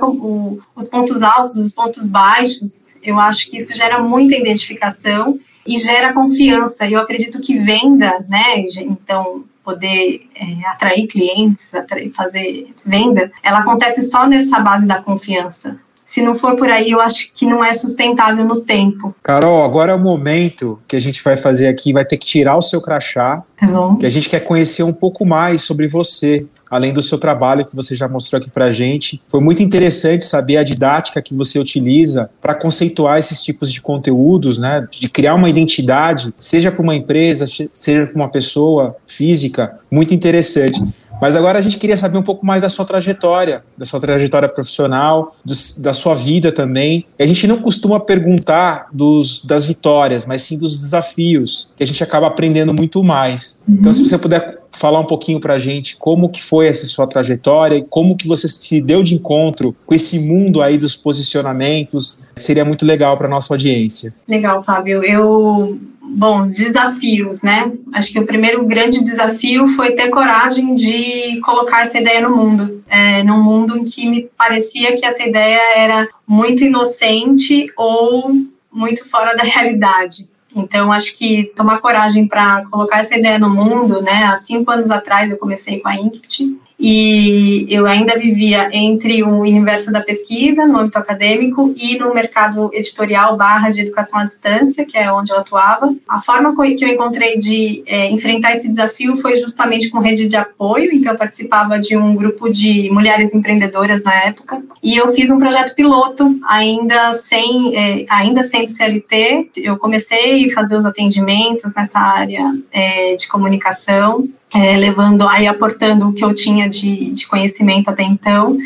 os 0.75 0.89
pontos 0.89 1.23
altos, 1.23 1.57
os 1.57 1.73
pontos 1.73 2.07
baixos, 2.07 2.95
eu 3.03 3.21
acho 3.21 3.51
que 3.51 3.57
isso 3.57 3.75
gera 3.75 4.03
muita 4.03 4.37
identificação 4.37 5.39
e 5.67 5.77
gera 5.77 6.13
confiança. 6.13 6.87
E 6.87 6.93
eu 6.93 7.01
acredito 7.01 7.41
que 7.41 7.57
venda, 7.57 8.25
né? 8.29 8.61
Então 8.79 9.45
poder 9.67 10.29
é, 10.37 10.69
atrair 10.69 11.09
clientes, 11.09 11.75
atrair, 11.75 12.09
fazer 12.11 12.73
venda, 12.85 13.33
ela 13.43 13.59
acontece 13.59 14.01
só 14.03 14.25
nessa 14.25 14.61
base 14.61 14.87
da 14.87 15.03
confiança. 15.03 15.77
Se 16.07 16.23
não 16.23 16.37
for 16.37 16.55
por 16.55 16.71
aí, 16.71 16.93
eu 16.93 17.01
acho 17.01 17.31
que 17.35 17.45
não 17.45 17.65
é 17.65 17.75
sustentável 17.75 18.45
no 18.45 18.61
tempo. 18.61 19.15
Carol, 19.23 19.65
agora 19.65 19.91
é 19.91 19.95
o 19.95 19.99
momento 19.99 20.79
que 20.87 20.95
a 20.95 21.01
gente 21.01 21.23
vai 21.23 21.37
fazer 21.37 21.67
aqui, 21.67 21.93
vai 21.93 22.05
ter 22.05 22.17
que 22.17 22.25
tirar 22.25 22.57
o 22.57 22.63
seu 22.63 22.81
crachá, 22.81 23.43
tá 23.57 23.67
bom. 23.67 23.97
que 23.97 24.07
a 24.07 24.09
gente 24.09 24.29
quer 24.31 24.41
conhecer 24.41 24.85
um 24.85 24.93
pouco 24.93 25.27
mais 25.27 25.63
sobre 25.63 25.89
você, 25.89 26.47
além 26.71 26.93
do 26.93 27.03
seu 27.03 27.19
trabalho 27.19 27.65
que 27.65 27.75
você 27.75 27.95
já 27.95 28.09
mostrou 28.09 28.41
aqui 28.41 28.51
para 28.51 28.71
gente. 28.71 29.21
Foi 29.29 29.41
muito 29.41 29.63
interessante 29.63 30.25
saber 30.25 30.57
a 30.57 30.65
didática 30.65 31.23
que 31.23 31.35
você 31.35 31.59
utiliza 31.59 32.31
para 32.41 32.55
conceituar 32.55 33.19
esses 33.19 33.43
tipos 33.43 33.73
de 33.73 33.81
conteúdos, 33.81 34.59
né? 34.59 34.87
De 34.91 35.09
criar 35.09 35.35
uma 35.35 35.49
identidade, 35.49 36.33
seja 36.39 36.71
para 36.71 36.83
uma 36.83 36.95
empresa, 36.95 37.47
seja 37.73 38.07
para 38.07 38.17
uma 38.17 38.29
pessoa 38.29 38.97
física, 39.07 39.79
muito 39.91 40.15
interessante. 40.15 40.83
Mas 41.21 41.35
agora 41.37 41.59
a 41.59 41.63
gente 41.63 41.79
queria 41.79 41.97
saber 41.97 42.19
um 42.19 42.23
pouco 42.23 42.45
mais 42.45 42.63
da 42.63 42.69
sua 42.69 42.85
trajetória, 42.85 43.63
da 43.77 43.85
sua 43.85 44.01
trajetória 44.01 44.49
profissional, 44.49 45.35
dos, 45.45 45.79
da 45.79 45.93
sua 45.93 46.15
vida 46.15 46.53
também. 46.53 47.07
E 47.19 47.23
a 47.23 47.27
gente 47.27 47.47
não 47.47 47.61
costuma 47.61 47.99
perguntar 47.99 48.89
dos, 48.93 49.45
das 49.45 49.67
vitórias, 49.67 50.27
mas 50.27 50.43
sim 50.43 50.59
dos 50.59 50.81
desafios, 50.81 51.73
que 51.77 51.83
a 51.83 51.87
gente 51.87 52.03
acaba 52.03 52.27
aprendendo 52.27 52.75
muito 52.75 53.03
mais. 53.03 53.59
Uhum. 53.67 53.77
Então, 53.77 53.93
se 53.93 54.07
você 54.07 54.19
puder 54.19 54.61
falar 54.71 55.01
um 55.01 55.07
pouquinho 55.07 55.41
para 55.41 55.55
a 55.55 55.59
gente 55.59 55.97
como 55.97 56.29
que 56.29 56.43
foi 56.43 56.69
essa 56.69 56.85
sua 56.87 57.07
trajetória 57.07 57.77
e 57.77 57.83
como 57.83 58.15
que 58.17 58.29
você 58.29 58.47
se 58.47 58.81
deu 58.81 59.03
de 59.03 59.15
encontro 59.15 59.75
com 59.87 59.95
esse 59.95 60.19
mundo 60.19 60.61
aí 60.61 60.77
dos 60.77 60.95
posicionamentos, 60.95 62.27
seria 62.37 62.65
muito 62.65 62.85
legal 62.85 63.17
para 63.17 63.27
nossa 63.27 63.55
audiência. 63.55 64.15
Legal, 64.29 64.61
Fábio. 64.61 65.03
Eu 65.03 65.79
Bom, 66.19 66.47
desafios, 66.47 67.43
né? 67.43 67.71
Acho 67.93 68.11
que 68.11 68.19
o 68.19 68.25
primeiro 68.25 68.65
grande 68.65 69.05
desafio 69.05 69.69
foi 69.69 69.91
ter 69.91 70.09
coragem 70.09 70.75
de 70.75 71.39
colocar 71.41 71.83
essa 71.83 71.99
ideia 71.99 72.23
no 72.23 72.35
mundo. 72.35 72.83
É, 72.89 73.23
num 73.23 73.43
mundo 73.43 73.77
em 73.77 73.85
que 73.85 74.09
me 74.09 74.23
parecia 74.35 74.97
que 74.97 75.05
essa 75.05 75.23
ideia 75.23 75.61
era 75.77 76.09
muito 76.27 76.65
inocente 76.65 77.71
ou 77.77 78.33
muito 78.73 79.07
fora 79.11 79.37
da 79.37 79.43
realidade. 79.43 80.27
Então, 80.55 80.91
acho 80.91 81.19
que 81.19 81.53
tomar 81.55 81.81
coragem 81.81 82.27
para 82.27 82.65
colocar 82.71 83.01
essa 83.01 83.15
ideia 83.15 83.39
no 83.39 83.51
mundo, 83.51 84.01
né? 84.01 84.25
Há 84.25 84.37
cinco 84.37 84.71
anos 84.71 84.91
atrás 84.91 85.31
eu 85.31 85.37
comecei 85.37 85.81
com 85.81 85.89
a 85.89 85.97
Inct 85.97 86.51
e 86.79 87.67
eu 87.71 87.87
ainda 87.87 88.19
vivia 88.19 88.69
entre 88.73 89.23
o 89.23 89.41
universo 89.41 89.91
da 89.91 90.01
pesquisa, 90.01 90.67
no 90.67 90.79
âmbito 90.79 90.99
acadêmico, 90.99 91.75
e 91.77 91.99
no 91.99 92.13
mercado 92.13 92.71
editorial 92.73 93.37
barra 93.37 93.71
de 93.71 93.83
educação 93.83 94.21
à 94.21 94.25
distância, 94.25 94.85
que 94.85 94.97
é 94.97 95.11
onde 95.11 95.33
eu 95.33 95.39
atuava. 95.39 95.95
A 96.07 96.21
forma 96.21 96.55
que 96.55 96.85
eu 96.85 96.89
encontrei 96.89 97.39
de 97.39 97.83
é, 97.87 98.11
enfrentar 98.11 98.53
esse 98.53 98.69
desafio 98.69 99.17
foi 99.17 99.37
justamente 99.37 99.89
com 99.89 99.99
rede 99.99 100.27
de 100.27 100.37
apoio, 100.37 100.93
então 100.93 101.13
eu 101.13 101.19
participava 101.19 101.79
de 101.79 101.97
um 101.97 102.15
grupo 102.15 102.51
de 102.51 102.91
mulheres 102.91 103.35
empreendedoras 103.35 104.03
na 104.03 104.15
época, 104.25 104.63
e 104.83 104.97
eu 104.97 105.09
fiz 105.09 105.31
um 105.31 105.39
projeto 105.39 105.75
piloto, 105.75 106.39
ainda 106.47 107.13
sem, 107.15 107.77
é, 107.77 108.07
ainda 108.09 108.43
sendo 108.43 108.69
CLT, 108.69 109.51
eu 109.57 109.79
comecei 109.79 110.49
a 110.51 110.55
fazer 110.55 110.77
os 110.77 110.85
atendimentos 110.85 111.75
nessa 111.75 111.99
área 111.99 112.53
é, 112.71 113.17
de 113.17 113.27
comunicação, 113.29 114.29
é, 114.55 114.77
levando 114.77 115.27
aí 115.29 115.47
aportando 115.47 116.09
o 116.09 116.13
que 116.13 116.25
eu 116.25 116.35
tinha 116.35 116.69
de, 116.69 117.11
de 117.11 117.27
conhecimento 117.27 117.91
até 117.91 118.03
então 118.03 118.57